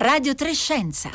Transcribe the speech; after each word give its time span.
Radio 0.00 0.34
Trescenza. 0.34 1.10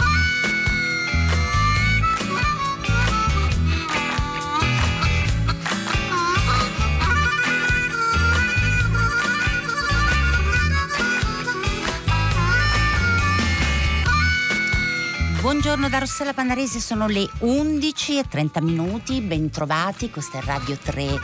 Buongiorno 15.42 15.90
da 15.90 15.98
Rossella 15.98 16.34
Panarese, 16.34 16.80
sono 16.80 17.08
le 17.08 17.28
11 17.40 18.20
e 18.20 18.28
30 18.30 18.62
minuti, 18.62 19.20
bentrovati, 19.22 20.12
questa 20.12 20.38
è 20.38 20.42
Radio 20.44 20.78
3 20.78 21.20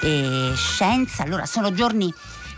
e 0.00 0.52
Scienza. 0.56 1.24
Allora, 1.24 1.44
sono 1.44 1.74
giorni 1.74 2.10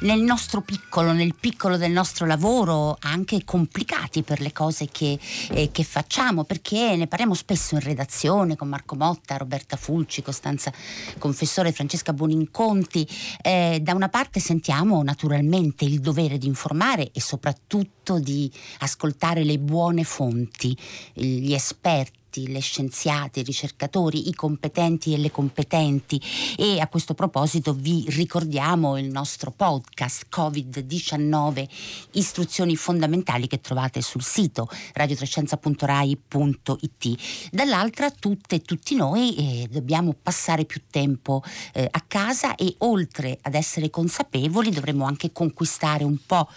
nel 0.05 0.21
nostro 0.21 0.61
piccolo, 0.61 1.12
nel 1.12 1.34
piccolo 1.34 1.77
del 1.77 1.91
nostro 1.91 2.27
lavoro, 2.27 2.96
anche 3.00 3.43
complicati 3.45 4.22
per 4.22 4.40
le 4.40 4.53
cose 4.53 4.89
che, 4.90 5.18
eh, 5.50 5.71
che, 5.72 5.82
facciamo, 5.82 6.45
perché 6.45 6.95
ne 6.96 7.07
parliamo 7.07 7.35
spesso 7.35 7.75
in 7.75 7.81
redazione 7.81 8.57
con 8.57 8.68
Marco 8.68 8.96
Motta, 8.96 9.36
Roberta 9.36 9.76
Fulci, 9.76 10.22
Costanza 10.22 10.72
Confessore, 11.18 11.72
Francesca 11.72 12.12
Boninconti. 12.12 13.07
Eh, 13.43 13.81
da 13.82 13.95
una 13.95 14.09
parte 14.09 14.40
sentiamo 14.40 15.03
naturalmente 15.03 15.85
il 15.85 16.00
dovere 16.00 16.39
di 16.39 16.46
informare 16.46 17.11
e 17.12 17.21
soprattutto 17.21 18.18
di 18.18 18.50
ascoltare 18.81 19.43
le 19.43 19.59
buone 19.59 20.04
fonti, 20.04 20.76
gli 21.14 21.53
esperti 21.53 22.23
esperti, 22.34 22.50
le 22.50 22.61
scienziate, 22.61 23.40
i 23.40 23.44
ricercatori, 23.44 24.29
i 24.29 24.34
competenti 24.34 25.14
e 25.14 25.18
le 25.18 25.30
competenti 25.30 26.20
e 26.56 26.80
a 26.80 26.88
questo 26.88 27.14
proposito 27.14 27.72
vi 27.72 28.04
ricordiamo 28.08 28.98
il 28.98 29.08
nostro 29.08 29.52
podcast 29.52 30.26
Covid-19 30.34 31.68
istruzioni 32.12 32.75
fondamentali 32.77 33.47
che 33.47 33.61
trovate 33.61 34.00
sul 34.02 34.22
sito 34.22 34.69
radiotrescenza.rai.it. 34.92 37.50
Dall'altra 37.50 38.11
tutte 38.11 38.56
e 38.56 38.62
tutti 38.62 38.97
noi 38.97 39.37
eh, 39.37 39.69
dobbiamo 39.70 40.14
passare 40.20 40.64
più 40.64 40.81
tempo 40.91 41.42
eh, 41.72 41.87
a 41.91 42.03
casa 42.06 42.55
e 42.56 42.75
oltre 42.78 43.39
ad 43.42 43.55
essere 43.55 43.91
consapevoli 43.91 44.70
dovremmo 44.70 45.05
anche 45.05 45.31
conquistare 45.33 46.03
un 46.05 46.16
po' 46.27 46.48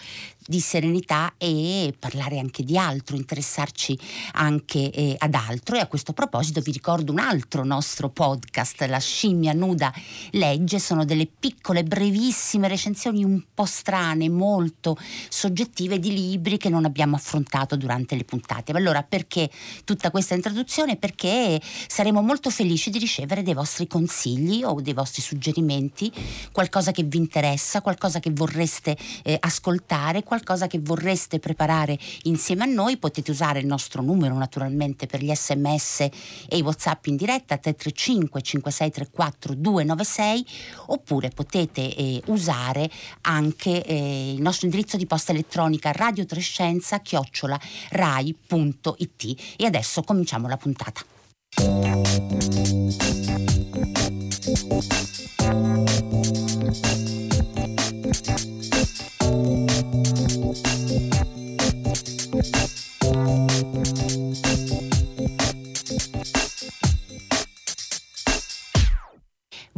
di 0.48 0.60
serenità 0.60 1.34
e 1.36 1.94
parlare 1.98 2.38
anche 2.38 2.64
di 2.64 2.78
altro, 2.78 3.16
interessarci 3.16 3.98
anche 4.32 4.90
eh, 4.90 5.14
ad 5.18 5.34
altro. 5.34 5.76
E 5.76 5.80
a 5.80 5.86
questo 5.86 6.14
proposito 6.14 6.62
vi 6.62 6.72
ricordo 6.72 7.12
un 7.12 7.18
altro 7.18 7.64
nostro 7.64 8.08
podcast, 8.08 8.80
La 8.88 8.98
scimmia 8.98 9.52
nuda 9.52 9.92
legge, 10.30 10.78
sono 10.78 11.04
delle 11.04 11.26
piccole, 11.26 11.84
brevissime 11.84 12.66
recensioni 12.66 13.24
un 13.24 13.42
po' 13.52 13.66
strane, 13.66 14.30
molto 14.30 14.96
soggettive 15.28 15.98
di 15.98 16.14
libri 16.14 16.56
che 16.56 16.70
non 16.70 16.86
abbiamo 16.86 17.16
affrontato 17.16 17.76
durante 17.76 18.16
le 18.16 18.24
puntate. 18.24 18.72
Ma 18.72 18.78
allora 18.78 19.02
perché 19.02 19.50
tutta 19.84 20.10
questa 20.10 20.34
introduzione? 20.34 20.96
Perché 20.96 21.60
saremo 21.60 22.22
molto 22.22 22.48
felici 22.48 22.88
di 22.88 22.98
ricevere 22.98 23.42
dei 23.42 23.52
vostri 23.52 23.86
consigli 23.86 24.64
o 24.64 24.80
dei 24.80 24.94
vostri 24.94 25.20
suggerimenti, 25.20 26.10
qualcosa 26.52 26.90
che 26.90 27.02
vi 27.02 27.18
interessa, 27.18 27.82
qualcosa 27.82 28.18
che 28.18 28.30
vorreste 28.30 28.96
eh, 29.24 29.36
ascoltare, 29.38 30.22
qualcosa 30.22 30.36
qualcosa 30.38 30.68
che 30.68 30.78
vorreste 30.80 31.40
preparare 31.40 31.98
insieme 32.22 32.62
a 32.62 32.66
noi, 32.66 32.96
potete 32.96 33.30
usare 33.32 33.58
il 33.58 33.66
nostro 33.66 34.02
numero 34.02 34.36
naturalmente 34.36 35.06
per 35.06 35.22
gli 35.22 35.34
sms 35.34 36.00
e 36.00 36.56
i 36.56 36.62
whatsapp 36.62 37.06
in 37.06 37.16
diretta 37.16 37.56
335 37.56 38.40
5634 38.40 39.54
296 39.54 40.46
oppure 40.86 41.30
potete 41.30 41.94
eh, 41.94 42.22
usare 42.26 42.88
anche 43.22 43.84
eh, 43.84 44.32
il 44.32 44.40
nostro 44.40 44.66
indirizzo 44.66 44.96
di 44.96 45.06
posta 45.06 45.32
elettronica 45.32 45.90
radiotrescenza 45.92 47.00
chiocciola 47.00 47.58
rai.it 47.90 49.54
e 49.56 49.66
adesso 49.66 50.02
cominciamo 50.02 50.46
la 50.46 50.56
puntata. 50.56 51.02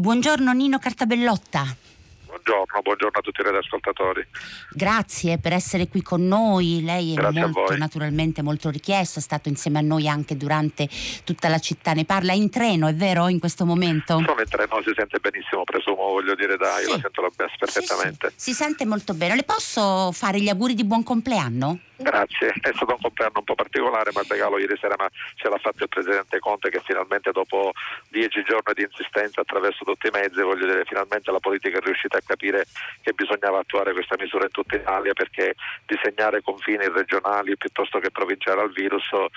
Buongiorno 0.00 0.52
Nino 0.52 0.78
Cartabellotta. 0.78 1.76
Buongiorno, 2.24 2.80
buongiorno 2.80 3.18
a 3.18 3.20
tutti 3.20 3.42
i 3.42 3.44
radioascoltatori. 3.44 4.26
Grazie 4.70 5.36
per 5.36 5.52
essere 5.52 5.88
qui 5.88 6.00
con 6.00 6.26
noi, 6.26 6.80
lei 6.82 7.14
è 7.14 7.30
molto, 7.30 7.76
naturalmente 7.76 8.40
molto 8.40 8.70
richiesto, 8.70 9.18
è 9.18 9.22
stato 9.22 9.50
insieme 9.50 9.78
a 9.78 9.82
noi 9.82 10.08
anche 10.08 10.38
durante 10.38 10.88
tutta 11.22 11.50
la 11.50 11.58
città, 11.58 11.92
ne 11.92 12.06
parla 12.06 12.32
in 12.32 12.48
treno, 12.48 12.86
è 12.86 12.94
vero 12.94 13.28
in 13.28 13.38
questo 13.38 13.66
momento? 13.66 14.22
Sono 14.24 14.40
in 14.40 14.48
treno, 14.48 14.80
si 14.82 14.92
sente 14.96 15.18
benissimo, 15.18 15.64
presumo, 15.64 15.96
voglio 15.96 16.34
dire 16.34 16.56
dai, 16.56 16.84
sì. 16.84 16.90
la 16.92 16.98
sento 16.98 17.20
la 17.20 17.30
perfettamente. 17.36 18.28
Sì, 18.28 18.34
sì. 18.36 18.50
Si 18.50 18.52
sente 18.54 18.86
molto 18.86 19.12
bene, 19.12 19.36
le 19.36 19.44
posso 19.44 20.12
fare 20.12 20.40
gli 20.40 20.48
auguri 20.48 20.72
di 20.72 20.84
buon 20.84 21.02
compleanno? 21.02 21.78
Grazie, 22.00 22.48
è 22.62 22.72
stato 22.72 22.94
un 22.96 23.00
compleanno 23.00 23.40
un 23.40 23.44
po' 23.44 23.54
particolare, 23.54 24.10
ma 24.14 24.22
il 24.22 24.26
regalo 24.26 24.58
ieri 24.58 24.74
sera 24.80 24.96
ce 25.34 25.48
l'ha 25.50 25.58
fatto 25.58 25.82
il 25.82 25.88
Presidente 25.90 26.38
Conte 26.38 26.70
che 26.70 26.80
finalmente 26.82 27.30
dopo 27.30 27.72
dieci 28.08 28.42
giorni 28.42 28.72
di 28.72 28.88
insistenza 28.88 29.42
attraverso 29.42 29.84
tutti 29.84 30.06
i 30.06 30.10
mezzi, 30.10 30.40
voglio 30.40 30.64
dire, 30.64 30.84
finalmente 30.86 31.30
la 31.30 31.40
politica 31.40 31.76
è 31.76 31.80
riuscita 31.82 32.16
a 32.16 32.22
capire 32.24 32.64
che 33.02 33.12
bisognava 33.12 33.60
attuare 33.60 33.92
questa 33.92 34.16
misura 34.18 34.44
in 34.44 34.50
tutta 34.50 34.76
Italia 34.76 35.12
perché 35.12 35.54
disegnare 35.84 36.40
confini 36.40 36.88
regionali 36.88 37.56
piuttosto 37.58 37.98
che 37.98 38.10
provinciali 38.10 38.60
al 38.60 38.72
virus 38.72 39.04
uh, 39.12 39.28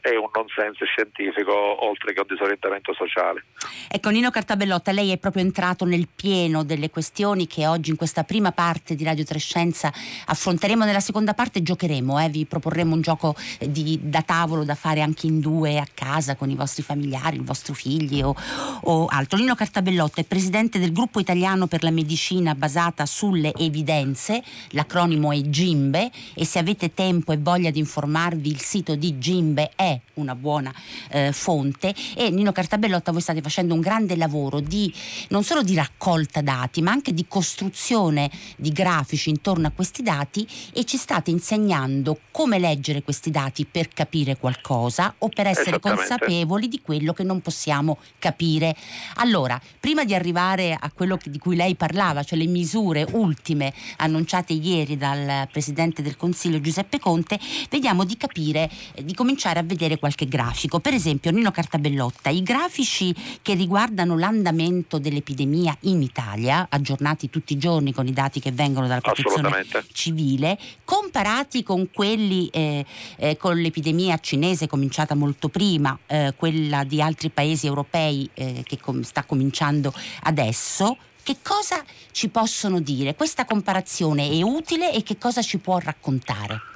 è 0.00 0.14
un 0.14 0.28
nonsense 0.34 0.84
scientifico 0.84 1.54
oltre 1.88 2.12
che 2.12 2.20
un 2.20 2.26
disorientamento 2.28 2.92
sociale. 2.92 3.44
Ecco 3.88 4.10
Nino 4.10 4.28
Cartabellotta, 4.28 4.92
lei 4.92 5.12
è 5.12 5.18
proprio 5.18 5.42
entrato 5.42 5.86
nel 5.86 6.08
pieno 6.14 6.62
delle 6.62 6.90
questioni 6.90 7.46
che 7.46 7.66
oggi 7.66 7.88
in 7.88 7.96
questa 7.96 8.24
prima 8.24 8.52
parte 8.52 8.94
di 8.94 9.04
Radio 9.04 9.24
Trescenza 9.24 9.90
affronteremo, 10.26 10.84
nella 10.84 11.00
seconda 11.00 11.32
parte 11.32 11.62
giocheremo 11.62 12.01
faremo, 12.02 12.18
eh? 12.18 12.28
vi 12.28 12.44
proporremo 12.44 12.94
un 12.94 13.00
gioco 13.00 13.34
eh, 13.58 13.70
di, 13.70 13.98
da 14.02 14.22
tavolo 14.22 14.64
da 14.64 14.74
fare 14.74 15.00
anche 15.00 15.26
in 15.26 15.40
due 15.40 15.78
a 15.78 15.86
casa 15.92 16.34
con 16.34 16.50
i 16.50 16.54
vostri 16.54 16.82
familiari, 16.82 17.36
i 17.36 17.40
vostri 17.40 17.74
figli 17.74 18.20
o, 18.20 18.34
o 18.82 19.06
altro. 19.06 19.38
Lino 19.38 19.54
Cartabellotta 19.54 20.20
è 20.20 20.24
presidente 20.24 20.78
del 20.78 20.92
gruppo 20.92 21.20
italiano 21.20 21.66
per 21.66 21.82
la 21.82 21.90
medicina 21.90 22.54
basata 22.54 23.06
sulle 23.06 23.54
evidenze, 23.54 24.42
l'acronimo 24.70 25.32
è 25.32 25.40
GIMBE 25.40 26.10
e 26.34 26.44
se 26.44 26.58
avete 26.58 26.92
tempo 26.92 27.32
e 27.32 27.38
voglia 27.38 27.70
di 27.70 27.78
informarvi 27.78 28.50
il 28.50 28.60
sito 28.60 28.94
di 28.96 29.18
GIMBE 29.18 29.72
è 29.76 29.98
una 30.14 30.34
buona 30.34 30.72
eh, 31.10 31.32
fonte 31.32 31.94
e 32.16 32.30
Nino 32.30 32.52
Cartabellotta 32.52 33.12
voi 33.12 33.20
state 33.20 33.40
facendo 33.40 33.74
un 33.74 33.80
grande 33.80 34.16
lavoro 34.16 34.60
di 34.60 34.92
non 35.28 35.44
solo 35.44 35.62
di 35.62 35.74
raccolta 35.74 36.42
dati 36.42 36.82
ma 36.82 36.90
anche 36.90 37.14
di 37.14 37.26
costruzione 37.26 38.30
di 38.56 38.72
grafici 38.72 39.30
intorno 39.30 39.68
a 39.68 39.70
questi 39.70 40.02
dati 40.02 40.46
e 40.72 40.84
ci 40.84 40.96
state 40.96 41.30
insegnando 41.30 41.91
indicando 41.92 42.18
come 42.30 42.58
leggere 42.58 43.02
questi 43.02 43.30
dati 43.30 43.66
per 43.66 43.88
capire 43.88 44.36
qualcosa 44.36 45.14
o 45.18 45.28
per 45.28 45.46
essere 45.46 45.78
consapevoli 45.78 46.66
di 46.66 46.80
quello 46.80 47.12
che 47.12 47.22
non 47.22 47.40
possiamo 47.40 47.98
capire. 48.18 48.74
Allora, 49.16 49.60
prima 49.78 50.04
di 50.04 50.14
arrivare 50.14 50.76
a 50.78 50.90
quello 50.92 51.18
di 51.22 51.38
cui 51.38 51.54
lei 51.54 51.74
parlava, 51.74 52.22
cioè 52.22 52.38
le 52.38 52.46
misure 52.46 53.06
ultime 53.12 53.72
annunciate 53.98 54.54
ieri 54.54 54.96
dal 54.96 55.46
Presidente 55.52 56.02
del 56.02 56.16
Consiglio 56.16 56.60
Giuseppe 56.60 56.98
Conte, 56.98 57.38
vediamo 57.68 58.04
di 58.04 58.16
capire, 58.16 58.70
eh, 58.94 59.04
di 59.04 59.14
cominciare 59.14 59.58
a 59.58 59.62
vedere 59.62 59.98
qualche 59.98 60.26
grafico. 60.26 60.80
Per 60.80 60.94
esempio, 60.94 61.30
Nino 61.30 61.50
Cartabellotta, 61.50 62.30
i 62.30 62.42
grafici 62.42 63.14
che 63.42 63.54
riguardano 63.54 64.16
l'andamento 64.16 64.98
dell'epidemia 64.98 65.76
in 65.80 66.00
Italia, 66.02 66.66
aggiornati 66.70 67.28
tutti 67.28 67.52
i 67.52 67.58
giorni 67.58 67.92
con 67.92 68.06
i 68.06 68.12
dati 68.12 68.40
che 68.40 68.52
vengono 68.52 68.86
dalla 68.86 69.00
protezione 69.00 69.64
civile, 69.92 70.58
comparati 70.84 71.62
con 71.62 71.81
con 71.82 71.88
quelli 71.92 72.48
eh, 72.48 72.84
eh, 73.16 73.36
con 73.36 73.56
l'epidemia 73.56 74.18
cinese 74.18 74.68
cominciata 74.68 75.14
molto 75.14 75.48
prima, 75.48 75.98
eh, 76.06 76.34
quella 76.36 76.84
di 76.84 77.02
altri 77.02 77.30
paesi 77.30 77.66
europei 77.66 78.28
eh, 78.34 78.62
che 78.64 78.78
com- 78.78 79.02
sta 79.02 79.24
cominciando 79.24 79.92
adesso, 80.22 80.96
che 81.22 81.36
cosa 81.42 81.82
ci 82.12 82.28
possono 82.28 82.80
dire? 82.80 83.14
Questa 83.14 83.44
comparazione 83.44 84.28
è 84.28 84.42
utile 84.42 84.92
e 84.92 85.02
che 85.02 85.18
cosa 85.18 85.42
ci 85.42 85.58
può 85.58 85.78
raccontare? 85.78 86.71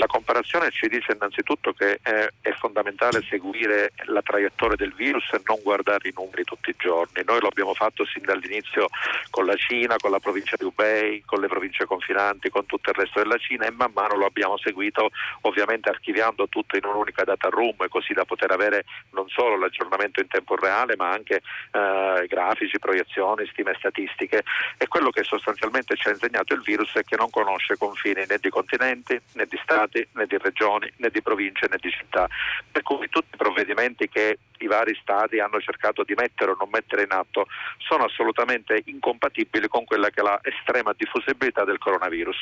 La 0.00 0.06
comparazione 0.06 0.70
ci 0.70 0.88
dice 0.88 1.12
innanzitutto 1.12 1.74
che 1.74 1.98
è, 2.00 2.26
è, 2.40 2.52
fondamentale 2.52 3.22
seguire 3.28 3.92
la 4.06 4.22
traiettoria 4.22 4.74
del 4.74 4.94
virus 4.94 5.30
e 5.34 5.42
non 5.44 5.60
guardare 5.62 6.08
i 6.08 6.12
numeri 6.16 6.42
tutti 6.44 6.70
i 6.70 6.74
giorni. 6.78 7.22
Noi 7.22 7.38
lo 7.38 7.48
abbiamo 7.48 7.74
fatto 7.74 8.06
sin 8.06 8.22
dall'inizio 8.22 8.88
con 9.28 9.44
la 9.44 9.56
Cina, 9.56 9.96
con 9.98 10.10
la 10.10 10.18
provincia 10.18 10.56
di 10.56 10.64
Hubei, 10.64 11.22
con 11.26 11.40
le 11.40 11.48
province 11.48 11.84
confinanti, 11.84 12.48
con 12.48 12.64
tutto 12.64 12.88
il 12.88 12.96
resto 12.96 13.20
della 13.20 13.36
Cina 13.36 13.66
e 13.66 13.72
man 13.72 13.90
mano 13.92 14.16
lo 14.16 14.24
abbiamo 14.24 14.56
seguito 14.56 15.10
ovviamente 15.42 15.90
archiviando 15.90 16.48
tutto 16.48 16.78
in 16.78 16.86
un'unica 16.86 17.24
data 17.24 17.50
room 17.50 17.86
così 17.90 18.14
da 18.14 18.24
poter 18.24 18.52
avere 18.52 18.84
non 19.10 19.28
solo 19.28 19.58
l'aggiornamento 19.58 20.20
in 20.20 20.28
tempo 20.28 20.56
reale 20.56 20.96
ma 20.96 21.10
anche 21.10 21.42
eh, 21.72 22.26
grafici, 22.26 22.78
proiezioni, 22.78 23.46
stime 23.48 23.74
statistiche 23.76 24.44
e 24.78 24.88
quello 24.88 25.10
che 25.10 25.24
sostanzialmente 25.24 25.94
ci 25.96 26.08
ha 26.08 26.12
insegnato 26.12 26.54
il 26.54 26.62
virus 26.62 26.94
è 26.94 27.04
che 27.04 27.16
non 27.16 27.28
conosce 27.28 27.76
confini 27.76 28.24
né 28.26 28.38
di 28.40 28.48
continenti 28.48 29.20
né 29.34 29.44
di 29.44 29.60
stati 29.62 29.89
stati, 29.90 30.08
né 30.12 30.26
di 30.26 30.38
regioni, 30.38 30.90
né 30.96 31.10
di 31.10 31.20
province, 31.20 31.66
né 31.68 31.76
di 31.80 31.90
città. 31.90 32.28
Per 32.70 32.82
cui 32.82 33.08
tutti 33.08 33.34
i 33.34 33.36
provvedimenti 33.36 34.08
che 34.08 34.38
i 34.58 34.66
vari 34.66 34.96
stati 35.00 35.40
hanno 35.40 35.60
cercato 35.60 36.04
di 36.04 36.14
mettere 36.14 36.52
o 36.52 36.56
non 36.58 36.68
mettere 36.70 37.02
in 37.02 37.12
atto 37.12 37.46
sono 37.78 38.04
assolutamente 38.04 38.82
incompatibili 38.86 39.68
con 39.68 39.84
quella 39.84 40.10
che 40.10 40.20
è 40.20 40.22
la 40.22 40.38
estrema 40.42 40.94
diffusibilità 40.96 41.64
del 41.64 41.78
coronavirus 41.78 42.36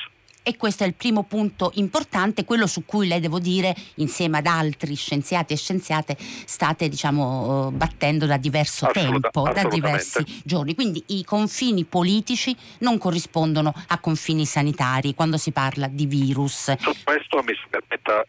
e 0.48 0.56
questo 0.56 0.82
è 0.82 0.86
il 0.86 0.94
primo 0.94 1.24
punto 1.24 1.72
importante, 1.74 2.46
quello 2.46 2.66
su 2.66 2.86
cui 2.86 3.06
lei 3.06 3.20
devo 3.20 3.38
dire, 3.38 3.76
insieme 3.96 4.38
ad 4.38 4.46
altri 4.46 4.94
scienziati 4.94 5.52
e 5.52 5.56
scienziate, 5.58 6.16
state 6.18 6.88
diciamo, 6.88 7.70
battendo 7.70 8.24
da 8.24 8.38
diverso 8.38 8.86
Assoluta, 8.86 9.28
tempo, 9.28 9.52
da 9.52 9.68
diversi 9.68 10.24
giorni. 10.44 10.74
Quindi 10.74 11.04
i 11.08 11.22
confini 11.22 11.84
politici 11.84 12.56
non 12.78 12.96
corrispondono 12.96 13.74
a 13.88 13.98
confini 13.98 14.46
sanitari 14.46 15.14
quando 15.14 15.36
si 15.36 15.50
parla 15.50 15.86
di 15.86 16.06
virus. 16.06 16.72
Su 16.78 16.94
questo 17.04 17.42
mi 17.42 17.52
si 17.52 17.66
permetta 17.68 18.24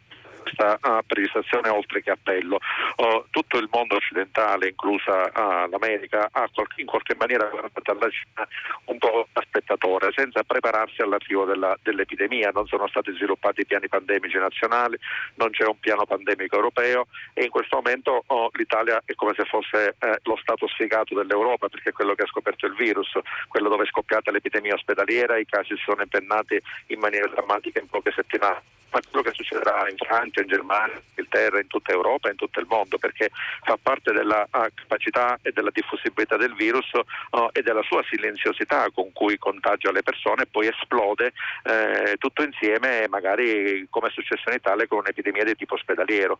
questa 0.49 0.79
precisazione 1.05 1.69
oltre 1.69 2.01
che 2.01 2.11
appello. 2.11 2.59
Uh, 2.97 3.25
tutto 3.29 3.57
il 3.57 3.69
mondo 3.71 3.95
occidentale, 3.95 4.69
inclusa 4.69 5.25
uh, 5.25 5.69
l'America, 5.69 6.29
ha 6.31 6.49
in 6.75 6.85
qualche 6.85 7.15
maniera 7.17 7.45
guardato 7.45 7.91
alla 7.91 8.09
Cina 8.09 8.47
un 8.85 8.97
po' 8.97 9.27
da 9.31 9.41
spettatore, 9.41 10.11
senza 10.13 10.43
prepararsi 10.43 11.01
all'arrivo 11.01 11.45
della, 11.45 11.77
dell'epidemia. 11.81 12.51
Non 12.53 12.67
sono 12.67 12.87
stati 12.87 13.13
sviluppati 13.13 13.65
piani 13.65 13.87
pandemici 13.87 14.37
nazionali, 14.37 14.97
non 15.35 15.51
c'è 15.51 15.65
un 15.65 15.79
piano 15.79 16.05
pandemico 16.05 16.55
europeo 16.55 17.07
e 17.33 17.43
in 17.43 17.49
questo 17.49 17.77
momento 17.77 18.23
oh, 18.27 18.49
l'Italia 18.53 19.01
è 19.05 19.13
come 19.13 19.33
se 19.35 19.45
fosse 19.45 19.95
eh, 19.99 20.19
lo 20.23 20.37
stato 20.41 20.67
sfigato 20.67 21.13
dell'Europa 21.13 21.69
perché 21.69 21.89
è 21.89 21.93
quello 21.93 22.15
che 22.15 22.23
ha 22.23 22.27
scoperto 22.27 22.65
il 22.65 22.73
virus, 22.73 23.11
quello 23.47 23.69
dove 23.69 23.83
è 23.83 23.87
scoppiata 23.87 24.31
l'epidemia 24.31 24.73
ospedaliera, 24.73 25.37
i 25.37 25.45
casi 25.45 25.75
si 25.75 25.83
sono 25.83 26.01
impennati 26.01 26.59
in 26.87 26.99
maniera 26.99 27.27
drammatica 27.27 27.79
in 27.79 27.87
poche 27.87 28.11
settimane 28.11 28.77
ma 28.91 28.99
quello 29.09 29.23
che 29.23 29.35
succederà 29.35 29.87
in 29.89 29.97
Francia, 29.97 30.38
in 30.41 30.47
Germania, 30.47 30.93
in 30.95 31.01
Inghilterra, 31.09 31.59
in 31.59 31.67
tutta 31.67 31.91
Europa 31.91 32.27
e 32.27 32.31
in 32.31 32.37
tutto 32.37 32.59
il 32.59 32.67
mondo, 32.69 32.97
perché 32.97 33.29
fa 33.63 33.77
parte 33.81 34.11
della 34.11 34.47
uh, 34.51 34.67
capacità 34.73 35.37
e 35.41 35.51
della 35.51 35.71
diffusibilità 35.71 36.37
del 36.37 36.53
virus 36.53 36.89
uh, 36.93 37.49
e 37.51 37.61
della 37.61 37.83
sua 37.83 38.03
silenziosità 38.09 38.89
con 38.93 39.11
cui 39.13 39.37
contagia 39.37 39.91
le 39.91 40.03
persone 40.03 40.43
e 40.43 40.47
poi 40.47 40.67
esplode 40.67 41.33
eh, 41.63 42.15
tutto 42.17 42.43
insieme, 42.43 43.07
magari 43.07 43.87
come 43.89 44.07
è 44.07 44.11
successo 44.11 44.49
in 44.49 44.55
Italia 44.55 44.87
con 44.87 44.99
un'epidemia 44.99 45.43
di 45.43 45.55
tipo 45.55 45.75
ospedaliero. 45.75 46.39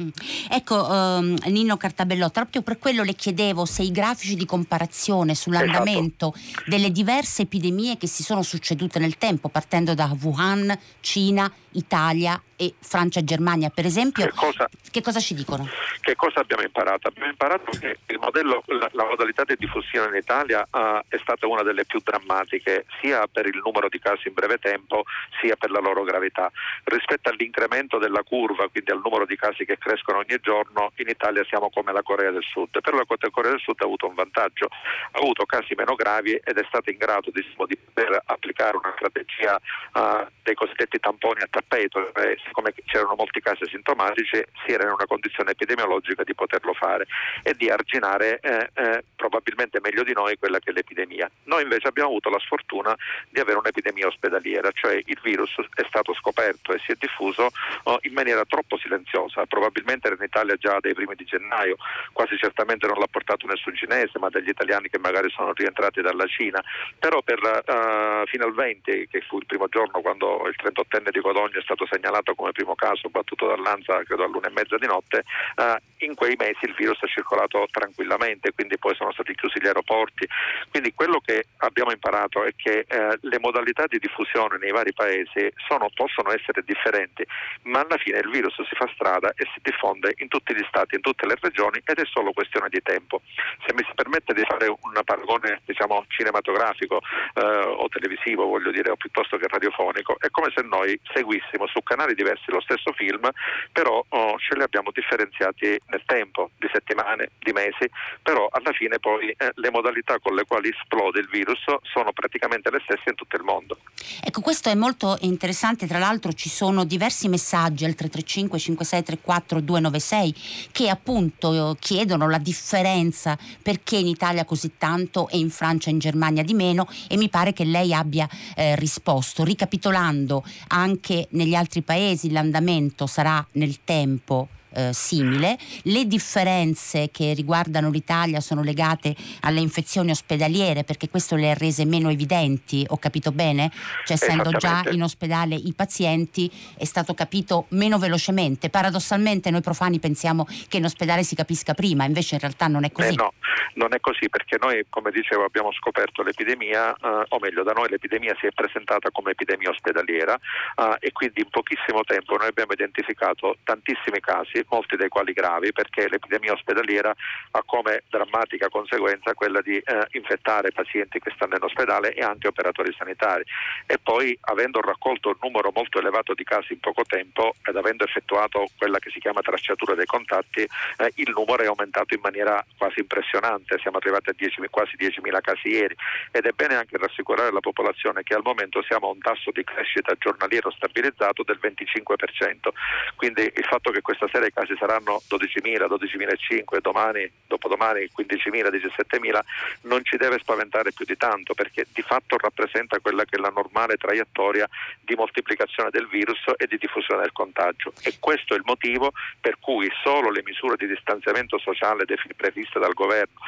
Mm. 0.00 0.08
Ecco 0.50 0.86
um, 0.86 1.36
Nino 1.46 1.78
Cartabellò, 1.78 2.28
proprio 2.28 2.60
per 2.60 2.78
quello 2.78 3.02
le 3.02 3.14
chiedevo 3.14 3.64
se 3.64 3.82
i 3.82 3.90
grafici 3.90 4.36
di 4.36 4.44
comparazione 4.44 5.34
sull'andamento 5.34 6.34
esatto. 6.34 6.70
delle 6.70 6.90
diverse 6.90 7.42
epidemie 7.42 7.96
che 7.96 8.06
si 8.06 8.22
sono 8.22 8.42
succedute 8.42 8.98
nel 8.98 9.16
tempo, 9.16 9.48
partendo 9.48 9.94
da 9.94 10.14
Wuhan, 10.20 10.78
Cina, 11.00 11.50
Italia 11.72 12.40
e 12.56 12.74
Francia 12.80 13.20
e 13.20 13.24
Germania, 13.24 13.70
per 13.70 13.84
esempio, 13.84 14.24
che 14.24 14.32
cosa, 14.34 14.68
che 14.90 15.02
cosa, 15.02 15.20
ci 15.20 15.34
dicono? 15.34 15.68
Che 16.00 16.16
cosa 16.16 16.40
abbiamo 16.40 16.62
imparato? 16.62 17.08
Abbiamo 17.08 17.30
imparato 17.30 17.70
che 17.78 17.98
il 18.06 18.18
modello, 18.18 18.62
la, 18.66 18.88
la 18.92 19.04
modalità 19.04 19.44
di 19.44 19.56
diffusione 19.58 20.08
in 20.08 20.16
Italia 20.16 20.66
uh, 20.70 21.00
è 21.08 21.18
stata 21.20 21.46
una 21.46 21.62
delle 21.62 21.84
più 21.84 22.00
drammatiche, 22.02 22.86
sia 23.00 23.26
per 23.26 23.46
il 23.46 23.60
numero 23.62 23.88
di 23.88 23.98
casi 23.98 24.28
in 24.28 24.34
breve 24.34 24.58
tempo, 24.58 25.04
sia 25.40 25.56
per 25.56 25.70
la 25.70 25.80
loro 25.80 26.02
gravità. 26.04 26.50
Rispetto 26.84 27.28
all'incremento 27.28 27.98
della 27.98 28.22
curva, 28.22 28.68
quindi 28.68 28.90
al 28.90 29.00
numero 29.02 29.26
di 29.26 29.36
casi 29.36 29.64
che 29.64 29.78
crescono 29.78 30.18
ogni 30.18 30.38
giorno, 30.40 30.92
in 30.96 31.08
Italia 31.08 31.44
siamo 31.44 31.70
come 31.70 31.92
la 31.92 32.02
Corea 32.02 32.30
del 32.30 32.44
Sud. 32.44 32.80
Però 32.80 32.96
la 32.96 33.04
Corea 33.06 33.50
del 33.50 33.60
Sud 33.60 33.80
ha 33.80 33.84
avuto 33.84 34.08
un 34.08 34.14
vantaggio, 34.14 34.68
ha 35.12 35.18
avuto 35.18 35.44
casi 35.44 35.74
meno 35.76 35.94
gravi 35.94 36.32
ed 36.32 36.56
è 36.56 36.64
stata 36.68 36.90
in 36.90 36.96
grado 36.96 37.30
di, 37.32 37.44
di 37.66 37.76
poter 37.76 38.22
applicare 38.24 38.76
una 38.76 38.92
strategia 38.96 39.60
uh, 39.94 40.26
dei 40.42 40.54
cosiddetti 40.54 40.98
tamponi 40.98 41.40
a 41.42 41.48
tappeto, 41.50 42.14
eh, 42.14 42.38
siccome 42.46 42.72
c'erano 42.84 43.14
molti 43.16 43.40
casi 43.40 43.64
asintomatici, 43.64 44.42
si 44.64 44.72
era 44.72 44.84
in 44.84 44.90
una 44.90 45.06
condizione 45.06 45.50
epidemiologica 45.50 46.22
di 46.22 46.34
poterlo 46.34 46.72
fare 46.72 47.06
e 47.42 47.54
di 47.54 47.68
arginare 47.68 48.40
eh, 48.40 48.70
eh, 48.74 49.04
probabilmente 49.16 49.80
meglio 49.80 50.02
di 50.02 50.12
noi 50.12 50.36
quella 50.38 50.58
che 50.58 50.70
è 50.70 50.72
l'epidemia. 50.72 51.30
Noi 51.44 51.62
invece 51.62 51.88
abbiamo 51.88 52.10
avuto 52.10 52.30
la 52.30 52.38
sfortuna 52.38 52.96
di 53.28 53.40
avere 53.40 53.58
un'epidemia 53.58 54.06
ospedaliera, 54.06 54.70
cioè 54.72 55.00
il 55.04 55.18
virus 55.22 55.54
è 55.74 55.84
stato 55.88 56.14
scoperto 56.14 56.72
e 56.72 56.78
si 56.78 56.92
è 56.92 56.96
diffuso 56.98 57.50
oh, 57.84 57.98
in 58.02 58.12
maniera 58.12 58.44
troppo 58.44 58.78
silenziosa, 58.78 59.46
probabilmente 59.46 60.06
era 60.06 60.16
in 60.16 60.24
Italia 60.24 60.56
già 60.56 60.78
dai 60.80 60.94
primi 60.94 61.14
di 61.14 61.24
gennaio, 61.24 61.76
quasi 62.12 62.36
certamente 62.36 62.86
non 62.86 62.98
l'ha 62.98 63.08
portato 63.10 63.46
nessun 63.46 63.74
cinese, 63.74 64.18
ma 64.18 64.28
degli 64.28 64.48
italiani 64.48 64.88
che 64.88 64.98
magari 64.98 65.30
sono 65.30 65.52
rientrati 65.52 66.00
dalla 66.00 66.26
Cina, 66.26 66.62
però 66.98 67.22
per, 67.22 67.38
uh, 67.40 68.26
fino 68.26 68.44
al 68.44 68.54
20, 68.54 69.08
che 69.10 69.20
fu 69.26 69.38
il 69.38 69.46
primo 69.46 69.68
giorno 69.68 70.00
quando 70.00 70.46
il 70.46 70.54
38enne 70.56 71.10
di 71.10 71.20
Codogno 71.20 71.58
è 71.58 71.62
stato 71.62 71.86
segnalato 71.90 72.34
come 72.36 72.52
primo 72.52 72.74
caso 72.74 73.08
battuto 73.08 73.48
dall'Anza 73.48 74.02
credo 74.04 74.24
all'una 74.24 74.48
e 74.48 74.52
mezza 74.52 74.76
di 74.76 74.86
notte, 74.86 75.24
eh, 75.56 75.76
in 76.06 76.14
quei 76.14 76.36
mesi 76.38 76.62
il 76.62 76.74
virus 76.74 77.00
è 77.00 77.06
circolato 77.06 77.66
tranquillamente, 77.70 78.52
quindi 78.52 78.78
poi 78.78 78.94
sono 78.94 79.12
stati 79.12 79.34
chiusi 79.34 79.58
gli 79.60 79.66
aeroporti. 79.66 80.28
Quindi 80.70 80.92
quello 80.94 81.20
che 81.20 81.46
abbiamo 81.58 81.90
imparato 81.90 82.44
è 82.44 82.52
che 82.54 82.84
eh, 82.86 83.18
le 83.20 83.38
modalità 83.40 83.86
di 83.86 83.98
diffusione 83.98 84.58
nei 84.58 84.70
vari 84.70 84.92
paesi 84.92 85.50
sono, 85.66 85.88
possono 85.94 86.32
essere 86.32 86.62
differenti, 86.64 87.24
ma 87.62 87.80
alla 87.80 87.96
fine 87.96 88.18
il 88.18 88.30
virus 88.30 88.54
si 88.54 88.74
fa 88.76 88.88
strada 88.94 89.30
e 89.30 89.48
si 89.54 89.60
diffonde 89.62 90.14
in 90.18 90.28
tutti 90.28 90.54
gli 90.54 90.64
stati, 90.68 90.96
in 90.96 91.00
tutte 91.00 91.26
le 91.26 91.36
regioni 91.40 91.80
ed 91.84 91.98
è 91.98 92.04
solo 92.04 92.32
questione 92.32 92.68
di 92.68 92.82
tempo. 92.82 93.22
Se 93.66 93.72
mi 93.72 93.82
si 93.86 93.92
permette 93.94 94.34
di 94.34 94.44
fare 94.46 94.68
un 94.68 95.00
paragone 95.04 95.62
diciamo, 95.64 96.04
cinematografico 96.08 97.00
eh, 97.34 97.40
o 97.40 97.88
televisivo, 97.88 98.46
voglio 98.46 98.70
dire, 98.70 98.90
o 98.90 98.96
piuttosto 98.96 99.38
che 99.38 99.46
radiofonico, 99.48 100.16
è 100.18 100.28
come 100.30 100.52
se 100.54 100.62
noi 100.62 100.98
seguissimo 101.12 101.66
su 101.66 101.82
canali 101.82 102.14
diversi 102.14 102.25
lo 102.46 102.60
stesso 102.60 102.92
film, 102.92 103.28
però 103.72 104.04
oh, 104.08 104.38
ce 104.38 104.56
li 104.56 104.62
abbiamo 104.62 104.90
differenziati 104.92 105.78
nel 105.88 106.02
tempo, 106.06 106.50
di 106.58 106.68
settimane, 106.72 107.30
di 107.38 107.52
mesi, 107.52 107.88
però 108.22 108.48
alla 108.50 108.72
fine 108.72 108.98
poi 108.98 109.30
eh, 109.30 109.52
le 109.54 109.70
modalità 109.70 110.18
con 110.18 110.34
le 110.34 110.44
quali 110.46 110.68
esplode 110.68 111.20
il 111.20 111.28
virus 111.28 111.62
sono 111.82 112.12
praticamente 112.12 112.70
le 112.70 112.80
stesse 112.84 113.10
in 113.10 113.14
tutto 113.14 113.36
il 113.36 113.42
mondo. 113.42 113.78
Ecco, 114.22 114.40
questo 114.40 114.68
è 114.68 114.74
molto 114.74 115.16
interessante, 115.20 115.86
tra 115.86 115.98
l'altro 115.98 116.32
ci 116.32 116.48
sono 116.48 116.84
diversi 116.84 117.28
messaggi 117.28 117.84
al 117.84 117.94
335 117.94 118.58
5634 118.58 119.60
296 119.60 120.34
che 120.72 120.88
appunto 120.88 121.76
chiedono 121.78 122.28
la 122.28 122.38
differenza 122.38 123.36
perché 123.62 123.96
in 123.96 124.06
Italia 124.06 124.44
così 124.44 124.76
tanto 124.76 125.28
e 125.28 125.38
in 125.38 125.50
Francia 125.50 125.88
e 125.88 125.92
in 125.92 125.98
Germania 125.98 126.42
di 126.42 126.54
meno 126.54 126.88
e 127.08 127.16
mi 127.16 127.28
pare 127.28 127.52
che 127.52 127.64
lei 127.64 127.92
abbia 127.92 128.28
eh, 128.56 128.74
risposto. 128.76 129.44
Ricapitolando, 129.44 130.44
anche 130.68 131.26
negli 131.30 131.54
altri 131.54 131.82
paesi 131.82 132.15
l'andamento 132.30 133.06
sarà 133.06 133.46
nel 133.52 133.84
tempo 133.84 134.48
eh, 134.76 134.92
simile. 134.92 135.56
Le 135.84 136.06
differenze 136.06 137.10
che 137.10 137.32
riguardano 137.32 137.90
l'Italia 137.90 138.40
sono 138.40 138.62
legate 138.62 139.16
alle 139.40 139.60
infezioni 139.60 140.10
ospedaliere 140.10 140.84
perché 140.84 141.08
questo 141.08 141.34
le 141.34 141.50
ha 141.50 141.54
rese 141.54 141.84
meno 141.86 142.10
evidenti, 142.10 142.84
ho 142.88 142.98
capito 142.98 143.32
bene? 143.32 143.70
Cioè 144.04 144.16
essendo 144.16 144.50
già 144.52 144.82
in 144.90 145.02
ospedale 145.02 145.54
i 145.54 145.72
pazienti 145.74 146.50
è 146.76 146.84
stato 146.84 147.14
capito 147.14 147.66
meno 147.70 147.98
velocemente. 147.98 148.68
Paradossalmente 148.68 149.50
noi 149.50 149.62
profani 149.62 149.98
pensiamo 149.98 150.46
che 150.68 150.76
in 150.76 150.84
ospedale 150.84 151.22
si 151.22 151.34
capisca 151.34 151.72
prima, 151.74 152.04
invece 152.04 152.34
in 152.34 152.40
realtà 152.40 152.66
non 152.66 152.84
è 152.84 152.92
così. 152.92 153.08
Eh 153.08 153.14
no, 153.14 153.32
non 153.74 153.94
è 153.94 154.00
così 154.00 154.28
perché 154.28 154.58
noi, 154.60 154.84
come 154.90 155.10
dicevo, 155.10 155.44
abbiamo 155.44 155.72
scoperto 155.72 156.22
l'epidemia, 156.22 156.92
eh, 156.92 157.24
o 157.28 157.38
meglio, 157.40 157.62
da 157.62 157.72
noi 157.72 157.88
l'epidemia 157.88 158.36
si 158.38 158.46
è 158.46 158.50
presentata 158.52 159.10
come 159.10 159.30
epidemia 159.30 159.70
ospedaliera 159.70 160.34
eh, 160.34 160.96
e 161.00 161.12
quindi 161.12 161.40
in 161.40 161.48
pochissimo 161.48 162.02
tempo 162.04 162.36
noi 162.36 162.48
abbiamo 162.48 162.72
identificato 162.72 163.56
tantissimi 163.64 164.20
casi 164.20 164.64
molti 164.68 164.96
dei 164.96 165.08
quali 165.08 165.32
gravi, 165.32 165.72
perché 165.72 166.08
l'epidemia 166.08 166.52
ospedaliera 166.52 167.14
ha 167.50 167.62
come 167.64 168.02
drammatica 168.08 168.68
conseguenza 168.68 169.34
quella 169.34 169.60
di 169.60 169.76
eh, 169.76 170.06
infettare 170.12 170.72
pazienti 170.72 171.18
che 171.18 171.32
stanno 171.34 171.56
in 171.56 171.62
ospedale 171.62 172.12
e 172.12 172.22
anche 172.22 172.48
operatori 172.48 172.94
sanitari. 172.96 173.44
E 173.86 173.98
poi, 173.98 174.36
avendo 174.42 174.80
raccolto 174.80 175.28
un 175.28 175.36
numero 175.40 175.70
molto 175.74 175.98
elevato 175.98 176.34
di 176.34 176.44
casi 176.44 176.74
in 176.74 176.80
poco 176.80 177.04
tempo 177.04 177.54
ed 177.64 177.76
avendo 177.76 178.04
effettuato 178.04 178.66
quella 178.76 178.98
che 178.98 179.10
si 179.10 179.20
chiama 179.20 179.40
tracciatura 179.40 179.94
dei 179.94 180.06
contatti, 180.06 180.60
eh, 180.60 181.12
il 181.16 181.32
numero 181.34 181.62
è 181.62 181.66
aumentato 181.66 182.14
in 182.14 182.20
maniera 182.22 182.64
quasi 182.76 183.00
impressionante, 183.00 183.78
siamo 183.78 183.98
arrivati 183.98 184.30
a 184.30 184.34
10, 184.36 184.60
quasi 184.70 184.96
10.000 184.98 185.40
casi 185.40 185.68
ieri. 185.68 185.94
Ed 186.30 186.44
è 186.44 186.52
bene 186.52 186.74
anche 186.74 186.96
rassicurare 186.96 187.52
la 187.52 187.60
popolazione 187.60 188.22
che 188.22 188.34
al 188.34 188.42
momento 188.42 188.82
siamo 188.82 189.08
a 189.08 189.10
un 189.10 189.18
tasso 189.18 189.50
di 189.50 189.64
crescita 189.64 190.14
giornaliero 190.18 190.70
stabilizzato 190.70 191.42
del 191.42 191.58
25%, 191.60 192.68
quindi 193.16 193.42
il 193.42 193.64
fatto 193.64 193.90
che 193.90 194.00
questa 194.00 194.28
serie 194.56 194.64
casi 194.66 194.74
saranno 194.78 195.20
12.000, 195.28 195.86
12.500, 195.86 196.80
domani, 196.80 197.30
dopodomani 197.46 198.08
15.000, 198.16 198.70
17.000, 198.72 199.40
non 199.82 200.02
ci 200.04 200.16
deve 200.16 200.38
spaventare 200.38 200.92
più 200.92 201.04
di 201.04 201.16
tanto 201.16 201.52
perché 201.52 201.86
di 201.92 202.02
fatto 202.02 202.36
rappresenta 202.38 202.98
quella 203.00 203.24
che 203.24 203.36
è 203.36 203.38
la 203.38 203.52
normale 203.54 203.96
traiettoria 203.96 204.66
di 205.00 205.14
moltiplicazione 205.14 205.90
del 205.90 206.08
virus 206.08 206.38
e 206.56 206.66
di 206.66 206.78
diffusione 206.78 207.20
del 207.20 207.32
contagio 207.32 207.92
e 208.02 208.14
questo 208.18 208.54
è 208.54 208.56
il 208.56 208.62
motivo 208.64 209.12
per 209.40 209.58
cui 209.60 209.90
solo 210.02 210.30
le 210.30 210.42
misure 210.42 210.76
di 210.76 210.86
distanziamento 210.86 211.58
sociale 211.58 212.04
previste 212.36 212.78
dal 212.78 212.94
governo 212.94 213.40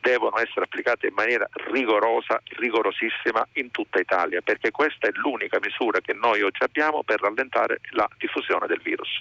devono 0.00 0.38
essere 0.38 0.64
applicate 0.64 1.08
in 1.08 1.14
maniera 1.14 1.48
rigorosa, 1.70 2.40
rigorosissima 2.58 3.46
in 3.54 3.70
tutta 3.70 3.98
Italia, 3.98 4.40
perché 4.40 4.70
questa 4.70 5.08
è 5.08 5.10
l'unica 5.14 5.58
misura 5.60 6.00
che 6.00 6.12
noi 6.12 6.42
oggi 6.42 6.62
abbiamo 6.62 7.02
per 7.02 7.20
rallentare 7.20 7.80
la 7.90 8.08
diffusione 8.16 8.66
del 8.66 8.80
virus. 8.82 9.20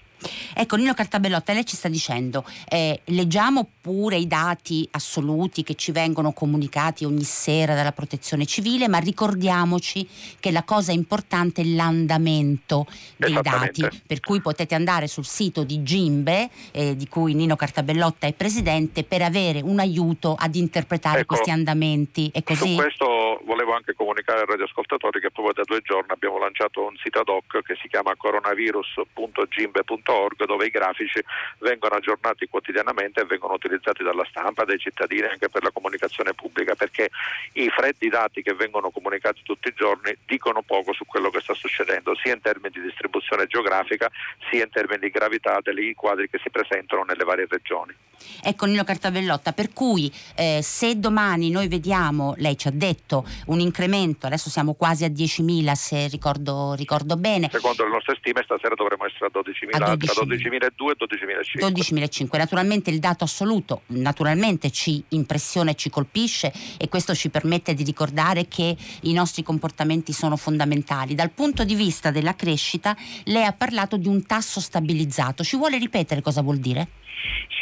Ecco, 0.53 0.75
Nino 0.75 0.93
Cartabellotta, 1.25 1.53
lei 1.53 1.65
ci 1.65 1.75
sta 1.75 1.89
dicendo, 1.89 2.45
eh, 2.69 3.01
leggiamo 3.05 3.67
pure 3.81 4.17
i 4.17 4.27
dati 4.27 4.87
assoluti 4.91 5.63
che 5.63 5.73
ci 5.75 5.91
vengono 5.91 6.31
comunicati 6.31 7.03
ogni 7.05 7.23
sera 7.23 7.73
dalla 7.73 7.91
protezione 7.91 8.45
civile, 8.45 8.87
ma 8.87 8.99
ricordiamoci 8.99 10.07
che 10.39 10.51
la 10.51 10.61
cosa 10.63 10.91
importante 10.91 11.61
è 11.61 11.65
l'andamento 11.65 12.85
dei 13.17 13.39
dati, 13.41 13.83
per 14.05 14.19
cui 14.19 14.39
potete 14.41 14.75
andare 14.75 15.07
sul 15.07 15.25
sito 15.25 15.63
di 15.63 15.81
Gimbe, 15.83 16.49
eh, 16.71 16.95
di 16.95 17.07
cui 17.07 17.33
Nino 17.33 17.55
Cartabellotta 17.55 18.27
è 18.27 18.33
presidente, 18.33 19.03
per 19.03 19.23
avere 19.23 19.61
un 19.61 19.79
aiuto 19.79 20.35
ad 20.37 20.53
interpretare 20.55 21.21
ecco, 21.21 21.35
questi 21.35 21.51
andamenti. 21.51 22.29
È 22.31 22.43
così? 22.43 22.75
Su 22.75 22.81
questo 22.81 23.41
volevo 23.45 23.73
anche 23.73 23.93
comunicare 23.93 24.41
ai 24.41 24.47
radioascoltatori 24.47 25.19
che 25.19 25.31
proprio 25.31 25.53
da 25.53 25.63
due 25.63 25.81
giorni 25.81 26.11
abbiamo 26.11 26.37
lanciato 26.37 26.85
un 26.85 26.95
sito 27.01 27.19
ad 27.19 27.29
hoc 27.29 27.63
che 27.63 27.75
si 27.81 27.87
chiama 27.87 28.15
coronavirus.gimbe.org 28.15 30.45
dove 30.45 30.65
i 30.65 30.69
grafici 30.69 31.14
vengono 31.59 31.95
aggiornati 31.95 32.47
quotidianamente 32.47 33.21
e 33.21 33.25
vengono 33.25 33.53
utilizzati 33.53 34.03
dalla 34.03 34.25
stampa, 34.29 34.65
dai 34.65 34.79
cittadini 34.79 35.27
anche 35.27 35.49
per 35.49 35.63
la 35.63 35.71
comunicazione 35.71 36.33
pubblica 36.33 36.75
perché 36.75 37.09
i 37.53 37.69
freddi 37.69 38.09
dati 38.09 38.41
che 38.41 38.53
vengono 38.53 38.89
comunicati 38.89 39.41
tutti 39.43 39.69
i 39.69 39.73
giorni 39.75 40.15
dicono 40.25 40.61
poco 40.61 40.93
su 40.93 41.05
quello 41.05 41.29
che 41.29 41.41
sta 41.41 41.53
succedendo 41.53 42.15
sia 42.15 42.33
in 42.33 42.41
termini 42.41 42.71
di 42.73 42.81
distribuzione 42.81 43.47
geografica 43.47 44.09
sia 44.49 44.63
in 44.63 44.69
termini 44.69 44.99
di 44.99 45.09
gravità 45.09 45.59
dei 45.61 45.93
quadri 45.93 46.29
che 46.29 46.39
si 46.41 46.49
presentano 46.49 47.03
nelle 47.03 47.23
varie 47.23 47.47
regioni. 47.47 47.93
Ecco 48.41 48.65
Nino 48.65 48.83
Cartavellotta, 48.83 49.53
per 49.53 49.73
cui 49.73 50.11
eh, 50.35 50.59
se 50.61 50.97
domani 50.99 51.49
noi 51.49 51.67
vediamo, 51.67 52.33
lei 52.37 52.57
ci 52.57 52.67
ha 52.67 52.71
detto, 52.71 53.25
un 53.47 53.59
incremento, 53.59 54.25
adesso 54.25 54.49
siamo 54.49 54.73
quasi 54.73 55.03
a 55.03 55.09
10.000 55.09 55.71
se 55.73 56.07
ricordo, 56.07 56.73
ricordo 56.73 57.17
bene. 57.17 57.49
Secondo 57.51 57.83
le 57.83 57.91
nostre 57.91 58.15
stime 58.17 58.41
stasera 58.43 58.75
dovremo 58.75 59.05
essere 59.05 59.25
a 59.25 59.31
12.000, 59.33 59.83
a 59.83 59.93
12.000. 59.93 59.97
tra 59.97 60.23
12.200 60.23 61.03
e 61.03 61.04
12.500. 61.05 61.71
12.500, 61.71 62.37
naturalmente 62.37 62.89
il 62.89 62.99
dato 62.99 63.23
assoluto 63.23 63.81
naturalmente 63.87 64.71
ci 64.71 65.03
impressiona 65.09 65.71
e 65.71 65.75
ci 65.75 65.89
colpisce 65.89 66.51
e 66.77 66.89
questo 66.89 67.13
ci 67.15 67.29
permette 67.29 67.73
di 67.73 67.83
ricordare 67.83 68.47
che 68.47 68.75
i 69.01 69.13
nostri 69.13 69.43
comportamenti 69.43 70.13
sono 70.13 70.35
fondamentali. 70.35 71.15
Dal 71.15 71.31
punto 71.31 71.63
di 71.63 71.75
vista 71.75 72.11
della 72.11 72.35
crescita 72.35 72.95
lei 73.25 73.45
ha 73.45 73.53
parlato 73.53 73.97
di 73.97 74.07
un 74.07 74.25
tasso 74.25 74.59
stabilizzato, 74.59 75.43
ci 75.43 75.57
vuole 75.57 75.77
ripetere 75.77 76.21
cosa 76.21 76.41
vuol 76.41 76.57
dire? 76.57 76.87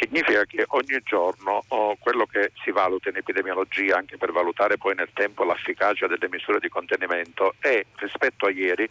Significa 0.00 0.44
che 0.44 0.64
ogni 0.68 1.00
giorno 1.04 1.62
oh, 1.68 1.96
quello 1.96 2.26
che 2.26 2.52
si 2.62 2.70
valuta 2.70 3.08
in 3.08 3.16
epidemiologia, 3.16 3.96
anche 3.96 4.16
per 4.16 4.32
valutare 4.32 4.76
poi 4.76 4.94
nel 4.94 5.10
tempo 5.12 5.44
l'efficacia 5.44 6.06
delle 6.06 6.28
misure 6.28 6.58
di 6.58 6.68
contenimento, 6.68 7.54
è 7.58 7.84
rispetto 7.96 8.46
a 8.46 8.50
ieri 8.50 8.88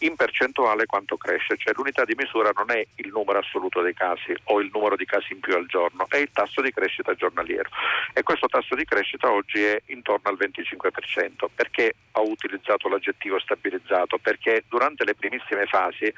in 0.00 0.14
percentuale 0.16 0.86
quanto 0.86 1.16
cresce, 1.16 1.56
cioè 1.56 1.72
l'unità 1.74 2.04
di 2.04 2.14
misura 2.16 2.50
non 2.54 2.70
è 2.70 2.84
il 2.96 3.08
numero 3.08 3.38
assoluto 3.38 3.80
dei 3.80 3.94
casi 3.94 4.34
o 4.44 4.60
il 4.60 4.70
numero 4.72 4.96
di 4.96 5.04
casi 5.04 5.32
in 5.32 5.40
più 5.40 5.54
al 5.54 5.66
giorno, 5.66 6.06
è 6.08 6.16
il 6.16 6.30
tasso 6.32 6.60
di 6.60 6.72
crescita 6.72 7.14
giornaliero 7.14 7.68
e 8.12 8.22
questo 8.22 8.46
tasso 8.46 8.74
di 8.74 8.84
crescita 8.84 9.30
oggi 9.30 9.62
è 9.62 9.80
intorno 9.86 10.30
al 10.30 10.36
25%. 10.38 11.46
Perché 11.54 11.94
ho 12.12 12.28
utilizzato 12.28 12.88
l'aggettivo 12.88 13.38
stabilizzato? 13.38 14.18
Perché 14.18 14.64
durante 14.68 15.04
le 15.04 15.14
primissime 15.14 15.66
fasi 15.66 16.04
eh, 16.04 16.14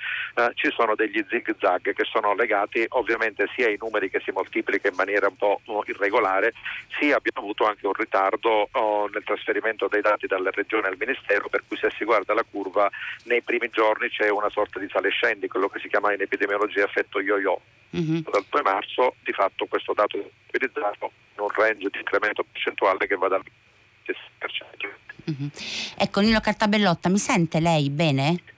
ci 0.54 0.70
sono 0.70 0.94
degli 0.94 1.24
zig 1.28 1.54
zag 1.58 1.92
che 1.92 2.04
sono 2.04 2.34
legati 2.34 2.84
ovviamente 2.90 3.48
sia 3.54 3.66
ai 3.66 3.76
numeri 3.84 4.10
che 4.10 4.20
si 4.24 4.30
moltiplica 4.30 4.88
in 4.88 4.94
maniera 4.96 5.28
un 5.28 5.36
po' 5.36 5.60
irregolare, 5.86 6.52
sì 6.98 7.12
abbiamo 7.12 7.40
avuto 7.46 7.66
anche 7.66 7.86
un 7.86 7.92
ritardo 7.92 8.68
oh, 8.72 9.08
nel 9.08 9.24
trasferimento 9.24 9.88
dei 9.88 10.00
dati 10.00 10.26
dalle 10.26 10.50
regioni 10.50 10.86
al 10.86 10.96
Ministero, 10.98 11.48
per 11.48 11.64
cui 11.66 11.76
se 11.76 11.90
si 11.96 12.04
guarda 12.04 12.34
la 12.34 12.44
curva 12.48 12.90
nei 13.24 13.42
primi 13.42 13.68
giorni 13.70 14.08
c'è 14.08 14.28
una 14.28 14.50
sorta 14.50 14.78
di 14.78 14.88
sale 14.90 15.10
scendi, 15.10 15.48
quello 15.48 15.68
che 15.68 15.78
si 15.80 15.88
chiama 15.88 16.12
in 16.12 16.20
epidemiologia 16.20 16.84
effetto 16.84 17.20
yo-yo. 17.20 17.60
Mm-hmm. 17.96 18.20
Dal 18.30 18.44
2 18.48 18.62
marzo 18.62 19.14
di 19.22 19.32
fatto 19.32 19.66
questo 19.66 19.92
dato 19.92 20.18
è 20.18 20.24
utilizzato 20.48 21.12
in 21.36 21.42
un 21.42 21.48
range 21.48 21.88
di 21.90 21.98
incremento 21.98 22.44
percentuale 22.50 23.06
che 23.06 23.14
va 23.14 23.28
dal 23.28 23.42
10%. 24.06 25.04
Mm-hmm. 25.30 25.48
Ecco 25.96 26.20
Nino 26.20 26.40
Cartabellotta, 26.40 27.08
mi 27.08 27.18
sente 27.18 27.60
lei 27.60 27.90
bene? 27.90 28.53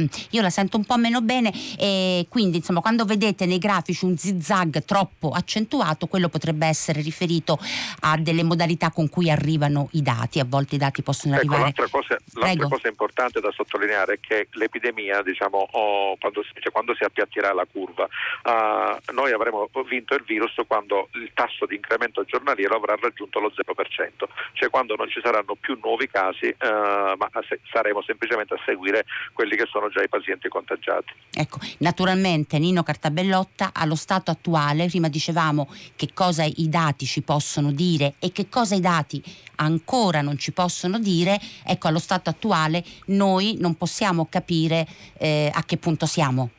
Mm, 0.00 0.06
io 0.30 0.40
la 0.40 0.48
sento 0.50 0.78
un 0.78 0.84
po' 0.84 0.96
meno 0.96 1.20
bene 1.20 1.52
e 1.78 2.26
quindi 2.30 2.58
insomma 2.58 2.80
quando 2.80 3.04
vedete 3.04 3.44
nei 3.44 3.58
grafici 3.58 4.06
un 4.06 4.16
zigzag 4.16 4.84
troppo 4.84 5.30
accentuato 5.30 6.06
quello 6.06 6.28
potrebbe 6.28 6.66
essere 6.66 7.02
riferito 7.02 7.58
a 8.00 8.16
delle 8.16 8.42
modalità 8.42 8.90
con 8.90 9.08
cui 9.08 9.30
arrivano 9.30 9.88
i 9.92 10.02
dati. 10.02 10.40
A 10.40 10.46
volte 10.46 10.76
i 10.76 10.78
dati 10.78 11.02
possono 11.02 11.34
ecco, 11.34 11.42
arrivare 11.42 11.62
l'altra 11.62 11.88
cosa, 11.88 12.16
l'altra 12.34 12.68
cosa, 12.68 12.88
importante 12.88 13.40
da 13.40 13.50
sottolineare 13.50 14.14
è 14.14 14.20
che 14.20 14.48
l'epidemia 14.52 15.22
diciamo 15.22 15.68
oh, 15.72 16.16
quando, 16.18 16.42
si, 16.42 16.50
cioè, 16.54 16.72
quando, 16.72 16.94
si, 16.94 17.04
appiattirà 17.04 17.52
la 17.52 17.66
curva 17.70 18.04
uh, 18.04 19.12
noi 19.12 19.32
avremo 19.32 19.68
vinto 19.88 20.14
il 20.14 20.22
virus 20.24 20.54
quando 20.66 21.08
il 21.14 21.30
tasso 21.34 21.66
di 21.66 21.74
incremento 21.74 22.24
giornaliero 22.24 22.76
avrà 22.76 22.96
raggiunto 23.00 23.40
lo 23.40 23.50
0% 23.54 24.10
cioè 24.52 24.70
quando 24.70 24.94
non 24.96 25.08
ci 25.08 25.20
saranno 25.22 25.56
più 25.58 25.78
nuovi 25.82 26.08
casi 26.08 26.46
uh, 26.46 27.16
ma 27.16 27.28
se, 27.48 27.60
saremo 27.70 28.02
semplicemente 28.02 28.54
a 28.54 28.60
seguire 28.64 29.04
quelli 29.32 29.56
che 29.56 29.66
sono 29.66 29.81
sono 29.82 29.88
già 29.88 30.02
i 30.02 30.08
pazienti 30.08 30.48
contagiati. 30.48 31.12
Ecco, 31.32 31.58
naturalmente 31.78 32.58
Nino 32.58 32.82
Cartabellotta 32.82 33.70
allo 33.72 33.96
stato 33.96 34.30
attuale, 34.30 34.86
prima 34.86 35.08
dicevamo 35.08 35.68
che 35.96 36.10
cosa 36.12 36.44
i 36.44 36.68
dati 36.68 37.04
ci 37.06 37.22
possono 37.22 37.72
dire 37.72 38.14
e 38.18 38.30
che 38.30 38.48
cosa 38.48 38.74
i 38.76 38.80
dati 38.80 39.22
ancora 39.56 40.20
non 40.20 40.38
ci 40.38 40.52
possono 40.52 40.98
dire, 40.98 41.40
ecco 41.64 41.88
allo 41.88 41.98
stato 41.98 42.30
attuale 42.30 42.84
noi 43.06 43.56
non 43.58 43.76
possiamo 43.76 44.26
capire 44.26 44.86
eh, 45.18 45.50
a 45.52 45.64
che 45.64 45.76
punto 45.76 46.06
siamo. 46.06 46.50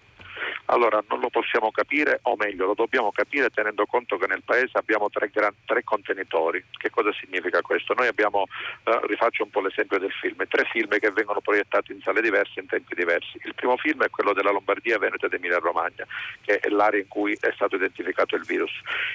Allora 0.66 1.04
non 1.10 1.20
lo 1.20 1.30
possiamo 1.30 1.72
capire, 1.72 2.20
o 2.24 2.36
meglio 2.38 2.66
lo 2.68 2.74
dobbiamo 2.74 3.12
capire 3.12 3.50
tenendo 3.50 3.86
conto 3.86 4.18
che 4.18 4.28
nel 4.28 4.44
Paese 4.44 4.78
abbiamo 4.78 5.10
tre, 5.10 5.30
gran, 5.30 5.54
tre 5.66 5.84
contenitori. 5.84 6.64
Che 6.78 6.90
cosa 6.90 7.12
significa 7.14 7.62
questo? 7.62 7.94
Noi 7.94 8.08
abbiamo, 8.08 8.46
eh, 8.86 9.00
rifaccio 9.04 9.44
un 9.44 9.50
po' 9.50 9.60
l'esempio 9.60 10.00
del 10.00 10.12
film, 10.12 10.46
tre 10.48 10.64
film 10.72 10.98
che 11.00 11.12
vengono 11.12 11.42
proiettati 11.42 11.92
in 11.92 12.02
sale 12.02 12.22
diverse 12.22 12.62
in 12.62 12.68
tempi 12.68 12.96
diversi. 12.96 13.38
Il 13.44 13.54
primo 13.56 13.76
film 13.78 14.04
è 14.04 14.10
quello 14.10 14.32
della 14.34 14.52
Lombardia, 14.52 14.98
Veneto 14.98 15.26
ed 15.26 15.34
Emilia 15.34 15.60
Romagna, 15.60 16.08
che 16.42 16.60
è 16.60 16.70
l'area 16.70 17.02
in 17.02 17.08
cui 17.10 17.38
è 17.40 17.52
stato 17.54 17.76
identificato 17.76 18.36
il 18.36 18.44
virus. 18.46 18.72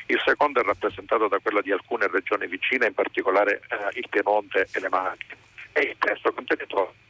Il 0.07 0.21
secondo 0.25 0.61
è 0.61 0.65
rappresentato 0.65 1.29
da 1.29 1.39
quello 1.39 1.63
di 1.63 1.73
alcune 1.73 2.09
regioni 2.09 2.47
vicine, 2.47 2.89
in 2.89 2.95
particolare 2.95 3.63
eh, 3.69 3.99
il 3.99 4.07
Piemonte 4.11 4.69
e 4.71 4.81
le 4.81 4.89
Marche. 4.91 5.37
E 5.73 5.81
il 5.81 5.97
terzo 5.99 6.33
contenitore 6.33 7.07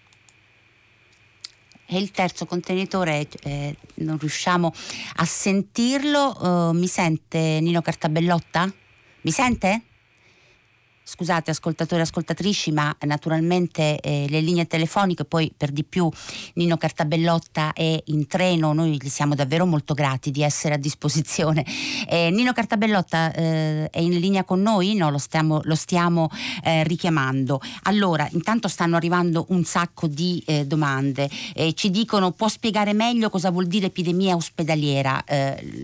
e 1.90 1.96
il 1.96 2.10
terzo 2.10 2.44
contenitore 2.44 3.26
eh, 3.42 3.74
non 3.94 4.18
riusciamo 4.18 4.72
a 5.16 5.24
sentirlo. 5.24 6.36
Uh, 6.38 6.72
mi 6.72 6.86
sente 6.86 7.58
Nino 7.62 7.80
Cartabellotta? 7.80 8.70
Mi 9.22 9.30
sente? 9.30 9.82
Scusate 11.10 11.50
ascoltatori 11.52 12.02
e 12.02 12.04
ascoltatrici, 12.04 12.70
ma 12.70 12.94
naturalmente 13.06 13.98
eh, 13.98 14.26
le 14.28 14.42
linee 14.42 14.66
telefoniche, 14.66 15.24
poi 15.24 15.50
per 15.56 15.70
di 15.70 15.82
più 15.82 16.06
Nino 16.56 16.76
Cartabellotta 16.76 17.72
è 17.72 17.98
in 18.04 18.26
treno, 18.26 18.74
noi 18.74 18.98
gli 19.00 19.08
siamo 19.08 19.34
davvero 19.34 19.64
molto 19.64 19.94
grati 19.94 20.30
di 20.30 20.42
essere 20.42 20.74
a 20.74 20.76
disposizione. 20.76 21.64
Eh, 22.06 22.28
Nino 22.30 22.52
Cartabellotta 22.52 23.32
eh, 23.32 23.88
è 23.88 24.00
in 24.00 24.18
linea 24.18 24.44
con 24.44 24.60
noi? 24.60 24.96
No, 24.96 25.08
lo 25.08 25.16
stiamo, 25.16 25.62
lo 25.64 25.74
stiamo 25.74 26.28
eh, 26.62 26.84
richiamando. 26.84 27.58
Allora, 27.84 28.28
intanto 28.32 28.68
stanno 28.68 28.96
arrivando 28.96 29.46
un 29.48 29.64
sacco 29.64 30.08
di 30.08 30.42
eh, 30.44 30.66
domande. 30.66 31.30
Eh, 31.54 31.72
ci 31.72 31.90
dicono, 31.90 32.32
può 32.32 32.48
spiegare 32.48 32.92
meglio 32.92 33.30
cosa 33.30 33.50
vuol 33.50 33.66
dire 33.66 33.86
epidemia 33.86 34.34
ospedaliera? 34.34 35.24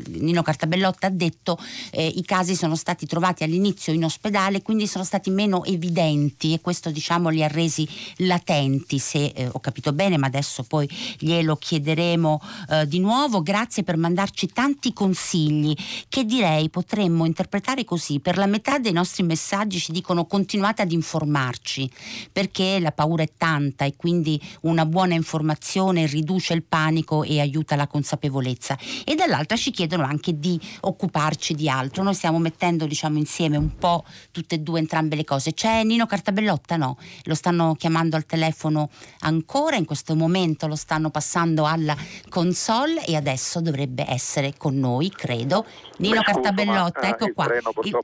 Nino 0.08 0.42
Cartabellotta 0.42 1.06
ha 1.06 1.10
detto 1.10 1.58
i 1.92 2.22
casi 2.26 2.54
sono 2.54 2.76
stati 2.76 3.06
trovati 3.06 3.42
all'inizio 3.42 3.94
in 3.94 4.04
ospedale, 4.04 4.60
quindi 4.60 4.86
sono 4.86 5.02
stati 5.02 5.12
stati 5.14 5.30
meno 5.30 5.64
evidenti 5.64 6.54
e 6.54 6.60
questo 6.60 6.90
diciamo 6.90 7.28
li 7.28 7.44
ha 7.44 7.46
resi 7.46 7.88
latenti, 8.18 8.98
se 8.98 9.26
eh, 9.26 9.48
ho 9.50 9.60
capito 9.60 9.92
bene, 9.92 10.18
ma 10.18 10.26
adesso 10.26 10.64
poi 10.64 10.88
glielo 11.18 11.54
chiederemo 11.54 12.40
eh, 12.70 12.88
di 12.88 12.98
nuovo. 12.98 13.42
Grazie 13.42 13.84
per 13.84 13.96
mandarci 13.96 14.48
tanti 14.48 14.92
consigli 14.92 15.74
che 16.08 16.24
direi 16.24 16.68
potremmo 16.68 17.26
interpretare 17.26 17.84
così. 17.84 18.18
Per 18.18 18.36
la 18.36 18.46
metà 18.46 18.78
dei 18.78 18.92
nostri 18.92 19.22
messaggi 19.22 19.78
ci 19.78 19.92
dicono 19.92 20.26
continuate 20.26 20.82
ad 20.82 20.90
informarci 20.90 21.88
perché 22.32 22.80
la 22.80 22.90
paura 22.90 23.22
è 23.22 23.30
tanta 23.36 23.84
e 23.84 23.94
quindi 23.96 24.40
una 24.62 24.84
buona 24.84 25.14
informazione 25.14 26.06
riduce 26.06 26.54
il 26.54 26.64
panico 26.64 27.22
e 27.22 27.38
aiuta 27.38 27.76
la 27.76 27.86
consapevolezza. 27.86 28.76
E 29.04 29.14
dall'altra 29.14 29.56
ci 29.56 29.70
chiedono 29.70 30.02
anche 30.02 30.38
di 30.40 30.60
occuparci 30.80 31.54
di 31.54 31.68
altro. 31.68 32.02
Noi 32.02 32.14
stiamo 32.14 32.38
mettendo 32.38 32.86
diciamo 32.86 33.18
insieme 33.18 33.56
un 33.56 33.76
po' 33.76 34.04
tutte 34.32 34.56
e 34.56 34.58
due 34.58 34.80
entrambe 34.80 35.02
le 35.12 35.24
cose. 35.24 35.54
C'è 35.54 35.82
Nino 35.84 36.06
Cartabellotta? 36.06 36.76
No, 36.76 36.96
lo 37.24 37.34
stanno 37.34 37.74
chiamando 37.74 38.16
al 38.16 38.26
telefono 38.26 38.90
ancora, 39.20 39.76
in 39.76 39.84
questo 39.84 40.14
momento 40.14 40.66
lo 40.66 40.76
stanno 40.76 41.10
passando 41.10 41.66
alla 41.66 41.96
console 42.28 43.04
e 43.04 43.16
adesso 43.16 43.60
dovrebbe 43.60 44.04
essere 44.08 44.54
con 44.56 44.78
noi, 44.78 45.10
credo. 45.10 45.66
Nino 45.98 46.20
scuso, 46.22 46.32
Cartabellotta, 46.32 47.00
ma, 47.00 47.08
ecco 47.08 47.26
il 47.26 47.32
qua. 47.34 47.44
Treno, 47.44 47.72
Il, 47.82 47.96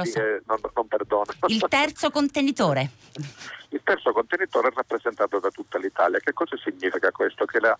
eh, 0.00 0.06
so. 0.06 0.20
non, 0.46 0.58
non 0.74 0.86
perdona. 0.88 1.32
il 1.48 1.64
terzo 1.68 2.10
contenitore. 2.10 2.90
Il 3.70 3.80
terzo 3.82 4.12
contenitore 4.12 4.68
è 4.68 4.72
rappresentato 4.72 5.40
da 5.40 5.50
tutta 5.50 5.78
l'Italia. 5.78 6.20
Che 6.20 6.32
cosa 6.32 6.56
significa 6.56 7.10
questo? 7.10 7.44
Che 7.46 7.58
la, 7.58 7.76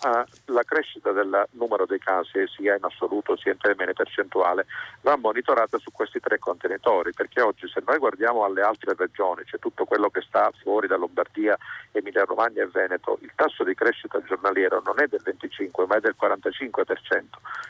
la, 0.47 0.63
crescita 0.65 1.13
del 1.13 1.47
numero 1.53 1.87
dei 1.87 1.99
casi, 1.99 2.45
sia 2.49 2.75
in 2.75 2.85
assoluto 2.85 3.37
sia 3.37 3.53
in 3.53 3.59
termini 3.59 3.93
percentuali, 3.93 4.63
va 5.03 5.17
monitorata 5.17 5.79
su 5.79 5.93
questi 5.93 6.19
tre 6.19 6.39
contenitori, 6.39 7.13
perché 7.13 7.41
oggi 7.41 7.69
se 7.69 7.83
noi 7.87 7.99
guardiamo 7.99 8.45
alle 8.45 8.63
altre 8.63 8.95
regioni, 8.97 9.45
cioè 9.45 9.61
tutto 9.61 9.85
quello 9.85 10.11
che 10.11 10.23
sta 10.23 10.51
fuori 10.61 10.89
da 10.89 10.97
Lombardia, 10.97 11.57
Emilia 11.93 12.25
Romagna 12.25 12.63
e 12.63 12.67
Veneto, 12.67 13.19
il 13.21 13.31
tasso 13.37 13.63
di 13.63 13.75
crescita 13.75 14.21
giornaliero 14.23 14.83
non 14.85 15.01
è 15.01 15.07
del 15.07 15.23
25 15.23 15.87
ma 15.87 15.97
è 15.97 16.01
del 16.01 16.17
45%. 16.21 17.25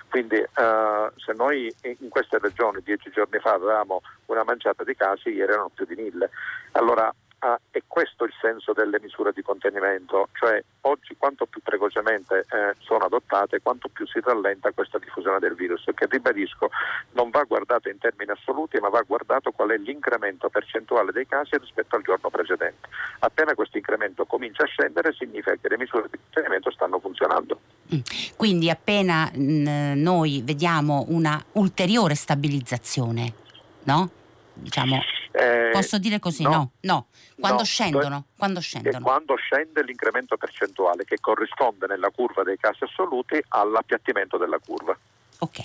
Quindi 0.08 0.36
eh, 0.36 1.10
se 1.16 1.32
noi 1.34 1.74
in 1.82 2.08
queste 2.08 2.38
regioni 2.38 2.80
dieci 2.82 3.10
giorni 3.10 3.38
fa 3.40 3.52
avevamo 3.52 4.00
una 4.26 4.44
manciata 4.44 4.84
di 4.84 4.94
casi, 4.94 5.28
ieri 5.28 5.52
erano 5.52 5.70
più 5.74 5.84
di 5.84 5.94
mille. 5.94 6.30
Allora 6.72 7.12
Ah, 7.46 7.60
è 7.70 7.78
questo 7.86 8.24
il 8.24 8.32
senso 8.40 8.72
delle 8.72 8.98
misure 9.00 9.30
di 9.32 9.40
contenimento, 9.40 10.30
cioè 10.32 10.60
oggi 10.80 11.14
quanto 11.16 11.46
più 11.46 11.60
precocemente 11.62 12.40
eh, 12.40 12.74
sono 12.80 13.04
adottate, 13.04 13.60
quanto 13.62 13.86
più 13.86 14.04
si 14.04 14.18
rallenta 14.18 14.72
questa 14.72 14.98
diffusione 14.98 15.38
del 15.38 15.54
virus, 15.54 15.84
che 15.94 16.06
ribadisco 16.10 16.68
non 17.12 17.30
va 17.30 17.44
guardato 17.44 17.88
in 17.88 17.98
termini 17.98 18.32
assoluti, 18.32 18.78
ma 18.80 18.88
va 18.88 19.00
guardato 19.02 19.52
qual 19.52 19.68
è 19.68 19.76
l'incremento 19.76 20.48
percentuale 20.48 21.12
dei 21.12 21.28
casi 21.28 21.56
rispetto 21.56 21.94
al 21.94 22.02
giorno 22.02 22.30
precedente. 22.30 22.88
Appena 23.20 23.54
questo 23.54 23.76
incremento 23.76 24.24
comincia 24.24 24.64
a 24.64 24.66
scendere 24.66 25.12
significa 25.12 25.54
che 25.54 25.68
le 25.68 25.78
misure 25.78 26.08
di 26.10 26.18
contenimento 26.18 26.72
stanno 26.72 26.98
funzionando. 26.98 27.60
Mm. 27.94 28.00
Quindi 28.34 28.70
appena 28.70 29.30
mh, 29.32 29.40
mm, 29.40 30.02
noi 30.02 30.42
vediamo 30.44 31.04
una 31.10 31.40
ulteriore 31.52 32.16
stabilizzazione, 32.16 33.32
no? 33.84 34.10
Diciamo, 34.52 35.00
eh, 35.36 35.68
posso 35.70 35.98
dire 35.98 36.18
così? 36.18 36.42
No, 36.42 36.50
no. 36.50 36.70
no. 36.80 37.06
Quando, 37.38 37.58
no, 37.58 37.64
scendono, 37.64 38.24
quando 38.36 38.60
scendono? 38.60 39.00
Quando 39.00 39.36
scende 39.36 39.82
l'incremento 39.82 40.36
percentuale 40.36 41.04
che 41.04 41.18
corrisponde 41.20 41.86
nella 41.86 42.10
curva 42.10 42.42
dei 42.42 42.56
casi 42.56 42.84
assoluti 42.84 43.38
all'appiattimento 43.48 44.38
della 44.38 44.58
curva. 44.58 44.96
Ok, 45.38 45.60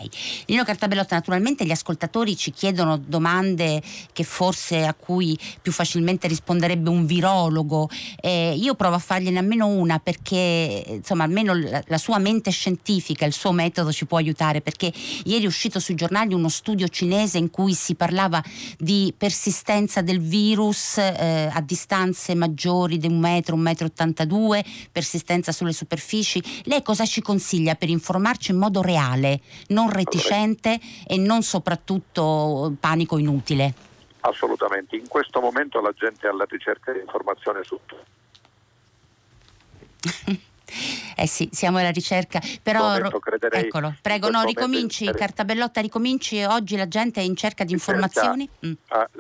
Nino 0.48 0.66
Cartabellotta, 0.66 1.16
naturalmente 1.16 1.66
gli 1.66 1.72
ascoltatori 1.72 2.36
ci 2.36 2.52
chiedono 2.52 2.98
domande 2.98 3.82
che 4.12 4.24
forse 4.26 4.84
a 4.86 4.94
cui 4.94 5.40
più 5.62 5.72
facilmente 5.72 6.28
risponderebbe 6.28 6.90
un 6.90 7.06
virologo. 7.06 7.90
Eh, 8.20 8.54
io 8.58 8.76
provo 8.76 8.96
a 8.96 9.00
fargliene 9.00 9.40
almeno 9.40 9.68
una 9.68 10.00
perché 10.00 10.84
insomma 10.90 11.24
almeno 11.24 11.54
la, 11.54 11.82
la, 11.88 11.98
sua 11.98 12.18
mente 12.18 12.52
scientifica, 12.52 13.26
il 13.26 13.32
suo 13.32 13.54
metodo 13.54 13.94
ci 13.94 14.06
può 14.06 14.18
aiutare 14.18 14.60
perché 14.60 14.92
ieri 15.24 15.46
è 15.46 15.48
uscito 15.48 15.80
sui 15.80 15.96
giornali 15.96 16.34
uno 16.34 16.50
studio 16.50 16.90
cinese 16.90 17.38
in 17.38 17.50
cui 17.50 17.74
si 17.74 17.96
parlava 17.96 18.44
di 18.78 19.14
persistenza 19.18 20.02
del 20.02 20.20
virus 20.20 20.98
eh, 20.98 21.50
a 21.50 21.62
distanze 21.62 22.36
maggiori 22.36 22.98
di 22.98 23.08
un 23.08 23.20
metro, 23.20 23.56
un 23.56 23.62
metro 23.62 23.86
82, 23.86 24.66
persistenza 24.92 25.54
sulle 25.54 25.72
superfici. 25.72 26.44
Lei 26.64 26.84
cosa 26.84 27.06
ci 27.06 27.22
consiglia 27.22 27.76
per 27.76 27.88
informarci 27.88 28.52
in 28.52 28.58
modo 28.58 28.82
reale? 28.82 29.40
Non 29.72 29.90
reticente 29.90 30.80
e 31.08 31.18
non 31.18 31.42
soprattutto 31.42 32.74
panico 32.80 33.18
inutile. 33.18 33.74
Assolutamente, 34.22 34.96
in 34.96 35.08
questo 35.08 35.42
momento 35.42 35.82
la 35.82 35.94
gente 35.96 36.28
è 36.28 36.30
alla 36.30 36.46
ricerca 36.48 36.92
di 36.92 37.00
informazione 37.00 37.64
su 37.64 37.80
tutto. 37.86 38.06
Eh 41.18 41.28
sì, 41.28 41.50
siamo 41.52 41.80
alla 41.80 41.92
ricerca, 41.92 42.40
però 42.64 42.96
eccolo, 42.96 43.94
prego, 44.02 44.30
no, 44.30 44.44
ricominci, 44.44 45.04
momento, 45.04 45.26
Cartabellotta, 45.26 45.82
ricominci, 45.82 46.42
oggi 46.44 46.78
la 46.78 46.88
gente 46.88 47.20
è 47.20 47.24
in 47.24 47.36
cerca 47.36 47.64
di 47.64 47.74
informazioni. 47.74 48.50
Mm. 48.66 48.72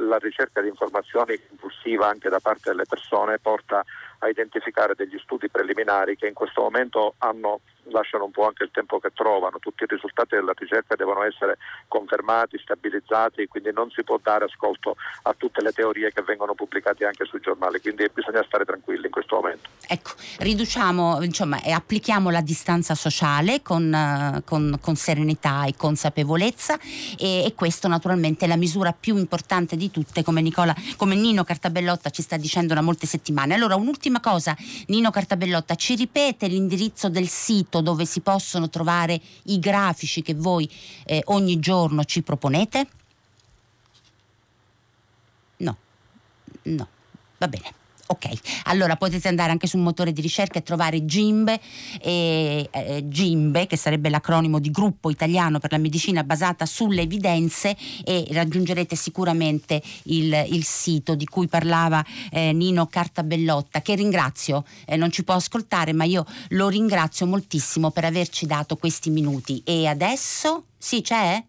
La 0.07 0.17
ricerca 0.17 0.61
di 0.61 0.69
informazioni 0.69 1.39
impulsiva 1.51 2.07
anche 2.07 2.29
da 2.29 2.39
parte 2.39 2.69
delle 2.71 2.85
persone 2.87 3.37
porta 3.39 3.83
a 4.19 4.29
identificare 4.29 4.95
degli 4.95 5.19
studi 5.21 5.49
preliminari 5.49 6.15
che 6.15 6.27
in 6.27 6.33
questo 6.33 6.61
momento 6.61 7.15
hanno 7.19 7.59
lasciano 7.89 8.25
un 8.25 8.31
po' 8.31 8.45
anche 8.45 8.63
il 8.63 8.71
tempo 8.71 8.99
che 8.99 9.11
trovano, 9.13 9.59
tutti 9.59 9.83
i 9.83 9.87
risultati 9.87 10.35
della 10.35 10.53
ricerca 10.55 10.95
devono 10.95 11.23
essere 11.23 11.57
confermati, 11.87 12.59
stabilizzati, 12.59 13.47
quindi 13.47 13.71
non 13.73 13.89
si 13.89 14.03
può 14.03 14.19
dare 14.21 14.45
ascolto 14.45 14.95
a 15.23 15.33
tutte 15.33 15.61
le 15.61 15.71
teorie 15.71 16.11
che 16.11 16.21
vengono 16.21 16.53
pubblicate 16.53 17.05
anche 17.05 17.25
sui 17.25 17.39
giornali, 17.39 17.81
quindi 17.81 18.09
bisogna 18.13 18.43
stare 18.43 18.65
tranquilli 18.65 19.05
in 19.05 19.11
questo 19.11 19.35
momento. 19.35 19.69
Ecco, 19.87 20.11
riduciamo, 20.39 21.21
insomma, 21.23 21.61
e 21.61 21.71
applichiamo 21.71 22.29
la 22.29 22.41
distanza 22.41 22.95
sociale 22.95 23.61
con, 23.61 23.91
uh, 23.91 24.43
con, 24.43 24.77
con 24.81 24.95
serenità 24.95 25.65
e 25.65 25.75
consapevolezza 25.75 26.77
e, 27.17 27.45
e, 27.45 27.53
questo 27.55 27.87
naturalmente 27.87 28.45
è 28.45 28.47
la 28.47 28.55
misura 28.55 28.93
più 28.93 29.17
importante 29.17 29.75
di 29.75 29.91
tutte, 29.91 30.23
come, 30.23 30.41
Nicola, 30.41 30.73
come 30.97 31.15
Nino 31.15 31.43
Cartabellotta 31.43 32.09
ci 32.09 32.21
sta 32.21 32.37
dicendo 32.37 32.73
da 32.73 32.81
molte 32.81 33.05
settimane. 33.05 33.53
Allora, 33.53 33.75
un'ultima 33.75 34.19
cosa, 34.19 34.55
Nino 34.87 35.11
Cartabellotta, 35.11 35.75
ci 35.75 35.95
ripete 35.95 36.47
l'indirizzo 36.47 37.09
del 37.09 37.27
sito 37.27 37.70
dove 37.79 38.05
si 38.05 38.19
possono 38.19 38.69
trovare 38.69 39.21
i 39.43 39.59
grafici 39.59 40.21
che 40.21 40.33
voi 40.33 40.69
eh, 41.05 41.21
ogni 41.27 41.59
giorno 41.59 42.03
ci 42.03 42.21
proponete? 42.21 42.87
No, 45.57 45.77
no, 46.63 46.87
va 47.37 47.47
bene. 47.47 47.79
Ok, 48.11 48.27
allora 48.63 48.97
potete 48.97 49.29
andare 49.29 49.51
anche 49.51 49.67
sul 49.67 49.79
motore 49.79 50.11
di 50.11 50.19
ricerca 50.19 50.59
e 50.59 50.63
trovare 50.63 51.05
GIMBE, 51.05 51.61
eh, 52.01 52.67
eh, 52.69 53.07
GIMBE, 53.07 53.67
che 53.67 53.77
sarebbe 53.77 54.09
l'acronimo 54.09 54.59
di 54.59 54.69
Gruppo 54.69 55.09
Italiano 55.09 55.59
per 55.59 55.71
la 55.71 55.77
Medicina 55.77 56.21
basata 56.25 56.65
sulle 56.65 57.03
evidenze 57.03 57.73
e 58.03 58.27
raggiungerete 58.31 58.97
sicuramente 58.97 59.81
il, 60.03 60.45
il 60.49 60.65
sito 60.65 61.15
di 61.15 61.23
cui 61.23 61.47
parlava 61.47 62.03
eh, 62.31 62.51
Nino 62.51 62.87
Cartabellotta, 62.87 63.81
che 63.81 63.95
ringrazio, 63.95 64.65
eh, 64.85 64.97
non 64.97 65.09
ci 65.09 65.23
può 65.23 65.35
ascoltare, 65.35 65.93
ma 65.93 66.03
io 66.03 66.25
lo 66.49 66.67
ringrazio 66.67 67.25
moltissimo 67.25 67.91
per 67.91 68.03
averci 68.03 68.45
dato 68.45 68.75
questi 68.75 69.09
minuti. 69.09 69.61
E 69.63 69.87
adesso, 69.87 70.65
sì, 70.77 71.01
c'è? 71.01 71.41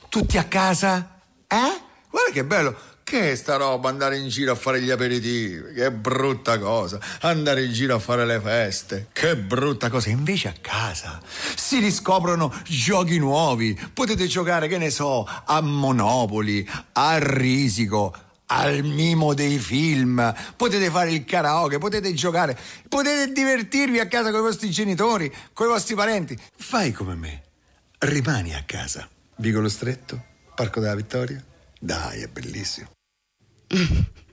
Tutti 0.10 0.38
a 0.38 0.46
casa? 0.46 1.20
Eh? 1.48 1.82
Guarda 2.10 2.32
che 2.32 2.44
bello. 2.44 2.76
Che 3.04 3.38
sta 3.38 3.56
roba 3.56 3.88
andare 3.88 4.18
in 4.18 4.28
giro 4.28 4.52
a 4.52 4.56
fare 4.56 4.82
gli 4.82 4.90
aperitivi? 4.90 5.74
Che 5.74 5.92
brutta 5.92 6.60
cosa. 6.60 7.00
Andare 7.22 7.64
in 7.64 7.72
giro 7.72 7.96
a 7.96 8.00
fare 8.00 8.26
le 8.26 8.40
feste. 8.42 9.08
Che 9.14 9.38
brutta 9.38 9.90
cosa. 9.90 10.10
Invece 10.10 10.50
a 10.50 10.54
casa 10.60 11.22
si 11.56 11.80
riscoprono 11.80 12.54
giochi 12.68 13.18
nuovi. 13.18 13.80
Potete 13.94 14.28
giocare, 14.28 14.68
che 14.68 14.78
ne 14.78 14.90
so, 14.90 15.26
a 15.26 15.62
Monopoli, 15.62 16.70
a 16.94 17.18
Risico 17.18 18.14
al 18.48 18.84
mimo 18.84 19.34
dei 19.34 19.58
film, 19.58 20.34
potete 20.56 20.90
fare 20.90 21.12
il 21.12 21.26
karaoke, 21.26 21.80
potete 21.80 22.14
giocare, 22.14 22.58
potete 22.88 23.32
divertirvi 23.32 24.00
a 24.00 24.08
casa 24.08 24.32
con 24.32 24.40
i 24.40 24.44
vostri 24.44 24.70
genitori, 24.70 25.34
con 25.54 25.68
i 25.68 25.70
vostri 25.70 25.96
parenti. 25.96 26.38
Fai 26.56 26.92
come 26.92 27.16
me, 27.16 27.44
rimani 28.00 28.54
a 28.54 28.64
casa. 28.66 29.08
Vicolo 29.40 29.70
Stretto, 29.70 30.24
Parco 30.56 30.80
della 30.80 30.96
Vittoria. 30.96 31.44
Dai, 31.80 32.22
è 32.22 32.28
bellissimo. 32.28 32.90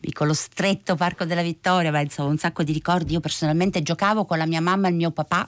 piccolo 0.00 0.34
stretto 0.34 0.96
Parco 0.96 1.24
della 1.24 1.42
Vittoria, 1.42 1.90
ma 1.90 2.00
insomma 2.00 2.30
un 2.30 2.38
sacco 2.38 2.62
di 2.62 2.72
ricordi. 2.72 3.12
Io 3.12 3.20
personalmente 3.20 3.82
giocavo 3.82 4.24
con 4.24 4.38
la 4.38 4.46
mia 4.46 4.60
mamma 4.60 4.88
e 4.88 4.90
il 4.90 4.96
mio 4.96 5.10
papà 5.10 5.46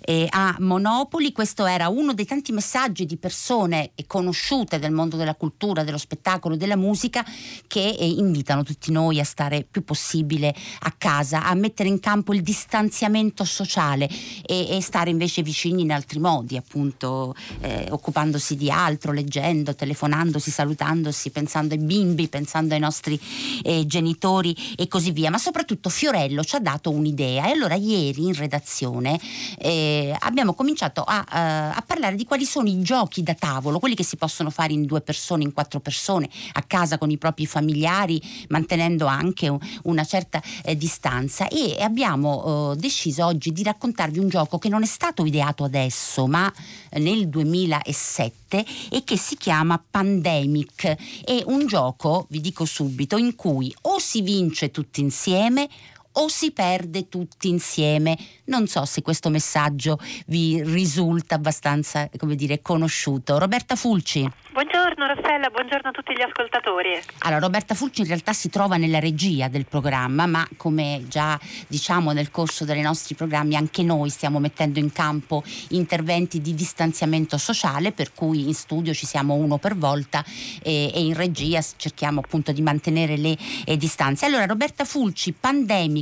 eh, 0.00 0.26
a 0.30 0.56
Monopoli. 0.58 1.32
Questo 1.32 1.66
era 1.66 1.88
uno 1.88 2.12
dei 2.14 2.24
tanti 2.24 2.52
messaggi 2.52 3.06
di 3.06 3.16
persone 3.16 3.92
conosciute 4.06 4.78
del 4.78 4.92
mondo 4.92 5.16
della 5.16 5.34
cultura, 5.34 5.84
dello 5.84 5.98
spettacolo, 5.98 6.56
della 6.56 6.76
musica 6.76 7.24
che 7.66 7.96
eh, 7.98 8.06
invitano 8.06 8.62
tutti 8.62 8.92
noi 8.92 9.20
a 9.20 9.24
stare 9.24 9.66
più 9.68 9.84
possibile 9.84 10.54
a 10.80 10.94
casa, 10.96 11.44
a 11.44 11.54
mettere 11.54 11.88
in 11.88 12.00
campo 12.00 12.32
il 12.32 12.42
distanziamento 12.42 13.44
sociale 13.44 14.08
e, 14.44 14.76
e 14.76 14.80
stare 14.80 15.10
invece 15.10 15.42
vicini 15.42 15.82
in 15.82 15.92
altri 15.92 16.18
modi, 16.18 16.56
appunto 16.56 17.34
eh, 17.60 17.86
occupandosi 17.90 18.56
di 18.56 18.70
altro, 18.70 19.12
leggendo, 19.12 19.74
telefonandosi, 19.74 20.50
salutandosi, 20.50 21.30
pensando 21.30 21.74
ai 21.74 21.80
bimbi, 21.80 22.28
pensando 22.28 22.74
ai 22.74 22.80
nostri 22.80 23.20
eh, 23.62 23.86
genitori 23.86 24.56
e 24.76 24.88
così 24.88 25.10
via, 25.12 25.30
ma 25.30 25.38
soprattutto 25.38 25.88
Fiorello 25.88 26.42
ci 26.44 26.56
ha 26.56 26.60
dato 26.60 26.90
un'idea. 26.90 27.46
E 27.46 27.52
allora 27.52 27.74
ieri 27.74 28.24
in 28.24 28.34
redazione 28.34 29.18
eh, 29.58 30.14
abbiamo 30.20 30.54
cominciato 30.54 31.02
a, 31.02 31.18
uh, 31.20 31.76
a, 31.76 31.84
parlare 31.86 32.16
di 32.16 32.24
quali 32.24 32.44
sono 32.44 32.68
i 32.68 32.80
giochi 32.82 33.22
da 33.22 33.34
tavolo, 33.34 33.78
quelli 33.78 33.94
che 33.94 34.04
si 34.04 34.16
possono 34.16 34.50
fare 34.50 34.72
in 34.72 34.84
due 34.84 35.00
persone, 35.00 35.42
in 35.42 35.52
quattro 35.52 35.80
persone, 35.80 36.28
a 36.52 36.62
casa 36.62 36.98
con 36.98 37.10
i 37.10 37.18
propri 37.18 37.46
familiari, 37.46 38.20
mantenendo 38.48 39.06
anche 39.06 39.48
un, 39.48 39.58
una 39.84 40.04
certa 40.04 40.42
eh, 40.64 40.76
distanza. 40.76 41.48
E 41.48 41.76
abbiamo 41.80 42.70
uh, 42.70 42.74
deciso 42.74 43.26
oggi 43.26 43.52
di 43.52 43.62
raccontarvi 43.62 44.18
un 44.18 44.28
gioco 44.28 44.58
che 44.58 44.68
non 44.68 44.82
è 44.82 44.86
stato 44.86 45.24
ideato 45.24 45.64
adesso, 45.64 46.26
ma 46.26 46.52
nel 46.94 47.28
2007 47.28 48.64
e 48.90 49.02
che 49.04 49.16
si 49.16 49.36
chiama 49.36 49.82
Pandemic. 49.90 50.96
È 51.24 51.42
un 51.46 51.66
gioco, 51.66 52.26
vi 52.28 52.40
dico 52.40 52.64
subito, 52.64 53.16
in 53.22 53.36
cui 53.36 53.74
o 53.82 53.98
si 53.98 54.20
vince 54.20 54.70
tutti 54.70 55.00
insieme 55.00 55.68
o 56.12 56.28
si 56.28 56.52
perde 56.52 57.08
tutti 57.08 57.48
insieme. 57.48 58.16
Non 58.44 58.66
so 58.66 58.84
se 58.84 59.02
questo 59.02 59.30
messaggio 59.30 59.98
vi 60.26 60.62
risulta 60.64 61.36
abbastanza, 61.36 62.08
come 62.16 62.34
dire, 62.34 62.60
conosciuto. 62.60 63.38
Roberta 63.38 63.76
Fulci. 63.76 64.28
Buongiorno 64.52 65.06
Rossella, 65.06 65.48
buongiorno 65.48 65.88
a 65.88 65.92
tutti 65.92 66.12
gli 66.12 66.20
ascoltatori. 66.20 67.00
Allora, 67.20 67.40
Roberta 67.40 67.74
Fulci 67.74 68.02
in 68.02 68.08
realtà 68.08 68.34
si 68.34 68.50
trova 68.50 68.76
nella 68.76 68.98
regia 68.98 69.48
del 69.48 69.64
programma, 69.64 70.26
ma 70.26 70.46
come 70.56 71.04
già 71.08 71.40
diciamo 71.68 72.12
nel 72.12 72.30
corso 72.30 72.66
dei 72.66 72.82
nostri 72.82 73.14
programmi, 73.14 73.56
anche 73.56 73.82
noi 73.82 74.10
stiamo 74.10 74.38
mettendo 74.40 74.78
in 74.78 74.92
campo 74.92 75.42
interventi 75.70 76.42
di 76.42 76.54
distanziamento 76.54 77.38
sociale, 77.38 77.92
per 77.92 78.12
cui 78.12 78.46
in 78.46 78.54
studio 78.54 78.92
ci 78.92 79.06
siamo 79.06 79.34
uno 79.34 79.56
per 79.56 79.74
volta 79.74 80.22
e, 80.62 80.92
e 80.92 81.00
in 81.00 81.14
regia 81.14 81.62
cerchiamo 81.76 82.20
appunto 82.20 82.52
di 82.52 82.60
mantenere 82.60 83.16
le 83.16 83.36
eh, 83.64 83.78
distanze. 83.78 84.26
Allora, 84.26 84.44
Roberta 84.44 84.84
Fulci, 84.84 85.32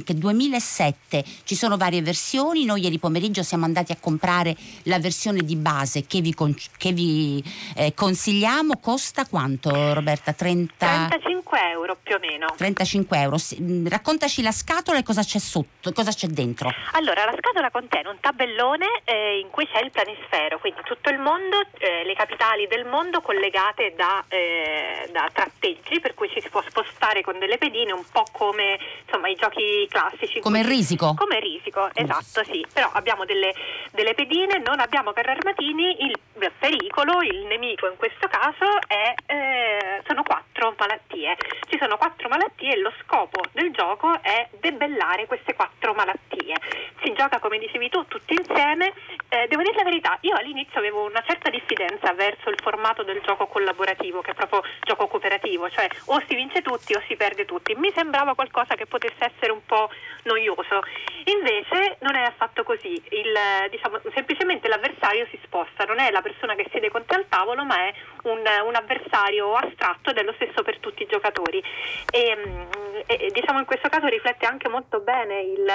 Pandemic 0.00 0.12
2007, 0.12 1.24
ci 1.44 1.54
sono 1.54 1.76
varie 1.76 2.02
versioni, 2.02 2.64
noi 2.64 2.82
ieri 2.82 2.98
pomeriggio 2.98 3.42
siamo 3.42 3.64
andati 3.64 3.92
a 3.92 3.96
comprare 4.00 4.56
la 4.84 4.98
versione 4.98 5.42
di 5.42 5.56
base 5.56 6.06
che 6.06 6.20
vi, 6.20 6.34
che 6.76 6.92
vi 6.92 7.42
eh, 7.76 7.94
consigliamo 7.94 8.38
consigliamo 8.40 8.78
costa 8.80 9.26
quanto 9.26 9.92
Roberta? 9.92 10.32
30... 10.32 11.08
35 11.08 11.70
euro 11.70 11.96
più 12.02 12.14
o 12.14 12.18
meno. 12.18 12.46
35 12.56 13.18
euro. 13.18 13.36
Mm, 13.60 13.86
raccontaci 13.86 14.42
la 14.42 14.52
scatola 14.52 14.98
e 14.98 15.02
cosa 15.02 15.22
c'è 15.22 15.38
sotto, 15.38 15.92
cosa 15.92 16.12
c'è 16.12 16.26
dentro. 16.28 16.70
Allora, 16.92 17.24
la 17.24 17.34
scatola 17.36 17.70
contiene 17.70 18.08
un 18.08 18.18
tabellone 18.20 19.02
eh, 19.04 19.40
in 19.40 19.50
cui 19.50 19.66
c'è 19.66 19.82
il 19.82 19.90
planisfero, 19.90 20.58
quindi 20.58 20.80
tutto 20.84 21.10
il 21.10 21.18
mondo, 21.18 21.60
eh, 21.78 22.04
le 22.04 22.14
capitali 22.14 22.66
del 22.66 22.86
mondo 22.86 23.20
collegate 23.20 23.94
da, 23.96 24.24
eh, 24.28 25.08
da, 25.12 25.28
tratteggi, 25.32 26.00
per 26.00 26.14
cui 26.14 26.28
ci 26.30 26.40
si 26.40 26.48
può 26.48 26.62
spostare 26.68 27.22
con 27.22 27.38
delle 27.38 27.58
pedine, 27.58 27.92
un 27.92 28.04
po' 28.10 28.24
come 28.32 28.78
insomma, 29.04 29.28
i 29.28 29.34
giochi 29.34 29.88
classici. 29.90 30.40
Come 30.40 30.60
il 30.60 30.66
risico? 30.66 31.14
Come 31.14 31.40
risico, 31.40 31.90
esatto, 31.92 32.44
sì. 32.44 32.64
Però 32.72 32.88
abbiamo 32.92 33.24
delle, 33.24 33.52
delle 33.90 34.14
pedine, 34.14 34.62
non 34.64 34.80
abbiamo 34.80 35.12
carri 35.12 35.32
armatini, 35.32 36.04
il 36.06 36.18
pericolo, 36.58 37.20
il 37.22 37.44
nemico 37.44 37.86
in 37.88 37.96
questo 37.96 38.28
caso 38.28 38.78
è, 38.86 39.14
eh, 39.26 40.02
sono 40.06 40.22
quattro 40.22 40.74
malattie. 40.78 41.36
Ci 41.68 41.76
sono 41.78 41.96
quattro 41.96 42.28
malattie 42.28 42.74
e 42.74 42.78
lo 42.78 42.92
scopo 43.02 43.42
del 43.52 43.72
gioco 43.72 44.22
è 44.22 44.48
debellare 44.60 45.26
queste 45.26 45.54
quattro 45.54 45.92
malattie. 45.92 46.54
Si 47.02 47.12
gioca, 47.12 47.38
come 47.38 47.58
dicevi 47.58 47.88
tu, 47.88 48.06
tutti 48.06 48.34
insieme. 48.34 48.92
Eh, 49.28 49.46
devo 49.48 49.62
dire 49.62 49.76
la 49.76 49.84
verità, 49.84 50.18
io 50.22 50.36
all'inizio 50.36 50.78
avevo 50.78 51.04
una 51.04 51.22
certa 51.26 51.50
diffidenza 51.50 52.12
verso 52.14 52.50
il 52.50 52.58
formato 52.62 53.02
del 53.02 53.20
gioco 53.24 53.46
collaborativo, 53.46 54.20
che 54.20 54.32
è 54.32 54.34
proprio 54.34 54.62
gioco 54.82 55.06
cooperativo, 55.06 55.68
cioè 55.70 55.88
o 56.06 56.22
si 56.26 56.34
vince 56.34 56.62
tutti 56.62 56.94
o 56.94 57.02
si 57.06 57.16
perde 57.16 57.44
tutti. 57.44 57.74
Mi 57.76 57.92
sembrava 57.94 58.34
qualcosa 58.34 58.74
che 58.74 58.86
potesse 58.86 59.32
essere 59.32 59.52
un 59.52 59.64
po' 59.64 59.79
noioso. 60.24 60.82
Invece 61.24 61.96
non 62.00 62.14
è 62.16 62.22
affatto 62.22 62.62
così. 62.62 62.92
Il, 63.10 63.34
diciamo, 63.70 64.00
semplicemente 64.14 64.68
l'avversario 64.68 65.26
si 65.30 65.38
sposta, 65.44 65.84
non 65.84 65.98
è 65.98 66.10
la 66.10 66.22
persona 66.22 66.54
che 66.54 66.66
siede 66.70 66.90
con 66.90 67.04
te 67.06 67.14
al 67.14 67.28
tavolo, 67.28 67.64
ma 67.64 67.76
è 67.86 67.94
un, 68.24 68.40
un 68.66 68.74
avversario 68.74 69.54
astratto 69.54 70.10
ed 70.10 70.16
è 70.16 70.22
lo 70.22 70.32
stesso 70.34 70.62
per 70.62 70.78
tutti 70.78 71.02
i 71.02 71.08
giocatori. 71.08 71.62
E, 72.10 72.36
mm, 72.36 72.62
e, 73.06 73.30
diciamo 73.32 73.58
in 73.58 73.64
questo 73.64 73.88
caso 73.88 74.06
riflette 74.06 74.46
anche 74.46 74.68
molto 74.68 75.00
bene 75.00 75.40
il, 75.40 75.66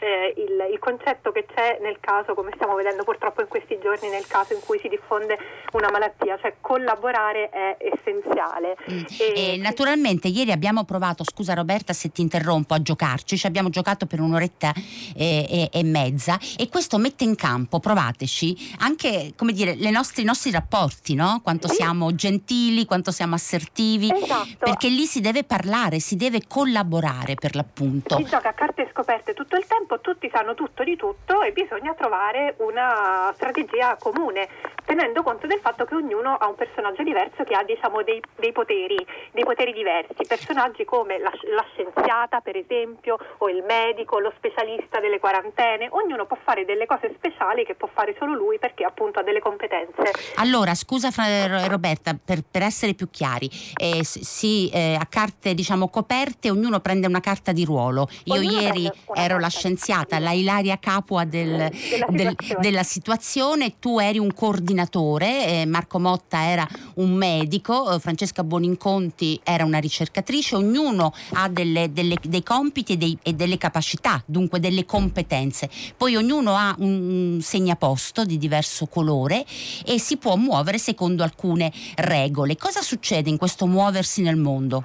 eh, 0.00 0.34
il, 0.36 0.72
il, 0.72 0.78
concetto 0.78 1.32
che 1.32 1.46
c'è 1.54 1.78
nel 1.80 1.98
caso, 2.00 2.34
come 2.34 2.50
stiamo 2.54 2.74
vedendo 2.74 3.04
purtroppo 3.04 3.40
in 3.40 3.48
questi 3.48 3.78
giorni, 3.82 4.08
nel 4.08 4.26
caso 4.26 4.54
in 4.54 4.60
cui 4.60 4.78
si 4.80 4.88
diffonde 4.88 5.38
una 5.72 5.90
malattia, 5.90 6.38
cioè 6.40 6.54
collaborare 6.60 7.48
è 7.50 7.76
essenziale. 7.78 8.76
Mm. 8.90 9.04
E, 9.18 9.54
e 9.54 9.56
naturalmente 9.58 10.28
ieri 10.28 10.52
abbiamo 10.52 10.84
provato, 10.84 11.24
scusa 11.24 11.54
Roberta 11.54 11.92
se 11.92 12.10
ti 12.10 12.20
interrompo, 12.20 12.74
a 12.74 12.82
giocarci, 12.82 13.36
ci 13.46 13.52
abbiamo 13.52 13.70
giocato 13.70 14.06
per 14.06 14.20
un'oretta 14.20 14.72
e, 15.14 15.68
e 15.72 15.84
mezza 15.84 16.38
e 16.58 16.68
questo 16.68 16.98
mette 16.98 17.24
in 17.24 17.36
campo, 17.36 17.78
provateci, 17.78 18.74
anche 18.80 19.32
come 19.36 19.52
dire, 19.52 19.74
nostri, 19.90 20.22
i 20.22 20.24
nostri 20.24 20.50
rapporti, 20.50 21.14
no? 21.14 21.40
quanto 21.42 21.68
siamo 21.68 22.14
gentili, 22.14 22.84
quanto 22.84 23.12
siamo 23.12 23.36
assertivi, 23.36 24.10
esatto. 24.12 24.46
perché 24.58 24.88
lì 24.88 25.06
si 25.06 25.20
deve 25.20 25.44
parlare, 25.44 26.00
si 26.00 26.16
deve 26.16 26.42
collaborare 26.46 27.34
per 27.34 27.54
l'appunto. 27.54 28.16
Si 28.16 28.24
gioca 28.24 28.48
a 28.48 28.52
carte 28.52 28.88
scoperte 28.92 29.32
tutto 29.32 29.56
il 29.56 29.64
tempo, 29.66 30.00
tutti 30.00 30.28
sanno 30.32 30.54
tutto 30.54 30.82
di 30.82 30.96
tutto 30.96 31.42
e 31.42 31.52
bisogna 31.52 31.94
trovare 31.94 32.56
una 32.58 33.32
strategia 33.34 33.96
comune, 33.96 34.48
tenendo 34.86 35.22
conto 35.22 35.46
del 35.46 35.60
fatto 35.60 35.84
che 35.84 35.94
ognuno 35.94 36.34
ha 36.34 36.48
un 36.48 36.54
personaggio 36.54 37.02
diverso 37.02 37.44
che 37.44 37.54
ha 37.54 37.62
diciamo, 37.64 38.02
dei, 38.02 38.22
dei, 38.36 38.52
poteri, 38.52 38.96
dei 39.32 39.44
poteri 39.44 39.72
diversi. 39.72 40.14
Personaggi 40.26 40.84
come 40.84 41.18
la, 41.18 41.32
la 41.54 41.64
scienziata, 41.72 42.40
per 42.40 42.56
esempio, 42.56 43.18
o 43.38 43.48
il 43.50 43.62
medico, 43.66 44.18
lo 44.18 44.32
specialista 44.36 45.00
delle 45.00 45.18
quarantene, 45.18 45.88
ognuno 45.90 46.24
può 46.26 46.38
fare 46.42 46.64
delle 46.64 46.86
cose 46.86 47.12
speciali 47.16 47.64
che 47.64 47.74
può 47.74 47.88
fare 47.92 48.14
solo 48.18 48.34
lui 48.34 48.58
perché 48.58 48.84
appunto 48.84 49.18
ha 49.18 49.22
delle 49.22 49.40
competenze. 49.40 50.12
Allora, 50.36 50.74
scusa 50.74 51.10
Roberta, 51.66 52.16
per, 52.22 52.40
per 52.48 52.62
essere 52.62 52.94
più 52.94 53.10
chiari, 53.10 53.50
eh, 53.76 54.04
sì, 54.04 54.70
eh, 54.72 54.96
a 54.98 55.06
carte 55.06 55.54
diciamo 55.54 55.88
coperte 55.88 56.50
ognuno 56.50 56.80
prende 56.80 57.06
una 57.06 57.20
carta 57.20 57.52
di 57.52 57.64
ruolo. 57.64 58.08
Io 58.24 58.34
ognuno 58.34 58.60
ieri 58.60 58.90
ero 59.14 59.38
la 59.38 59.48
scienziata, 59.48 60.18
la 60.18 60.32
Ilaria 60.32 60.78
Capua 60.78 61.24
del, 61.24 61.46
della, 61.46 62.06
del, 62.08 62.34
situazione. 62.36 62.60
della, 62.60 62.82
situazione. 62.82 63.78
tu 63.78 63.98
eri 63.98 64.18
un 64.18 64.32
coordinatore, 64.32 64.75
eh, 65.46 65.66
Marco 65.66 65.98
Motta 65.98 66.44
era 66.44 66.66
un 66.94 67.12
medico, 67.12 67.92
eh, 67.92 67.98
Francesca 67.98 68.44
Boninconti 68.44 69.40
era 69.42 69.64
una 69.64 69.78
ricercatrice, 69.78 70.56
ognuno 70.56 71.12
ha 71.32 71.48
delle, 71.48 71.92
delle, 71.92 72.16
dei 72.22 72.42
compiti 72.42 72.94
e, 72.94 72.96
dei, 72.96 73.18
e, 73.22 73.32
delle 73.32 73.58
capacità, 73.58 74.22
dunque 74.26 74.60
delle 74.60 74.84
competenze. 74.84 75.70
Poi 75.96 76.16
ognuno 76.16 76.54
ha 76.56 76.74
un 76.78 77.40
segnaposto 77.42 78.24
di 78.24 78.38
diverso 78.38 78.86
colore 78.86 79.44
e 79.84 79.98
si 79.98 80.16
può 80.16 80.36
muovere 80.36 80.78
secondo 80.78 81.22
alcune 81.22 81.72
regole. 81.96 82.56
Cosa 82.56 82.82
succede 82.82 83.30
in 83.30 83.36
questo 83.36 83.66
muoversi 83.66 84.22
nel 84.22 84.36
mondo? 84.36 84.84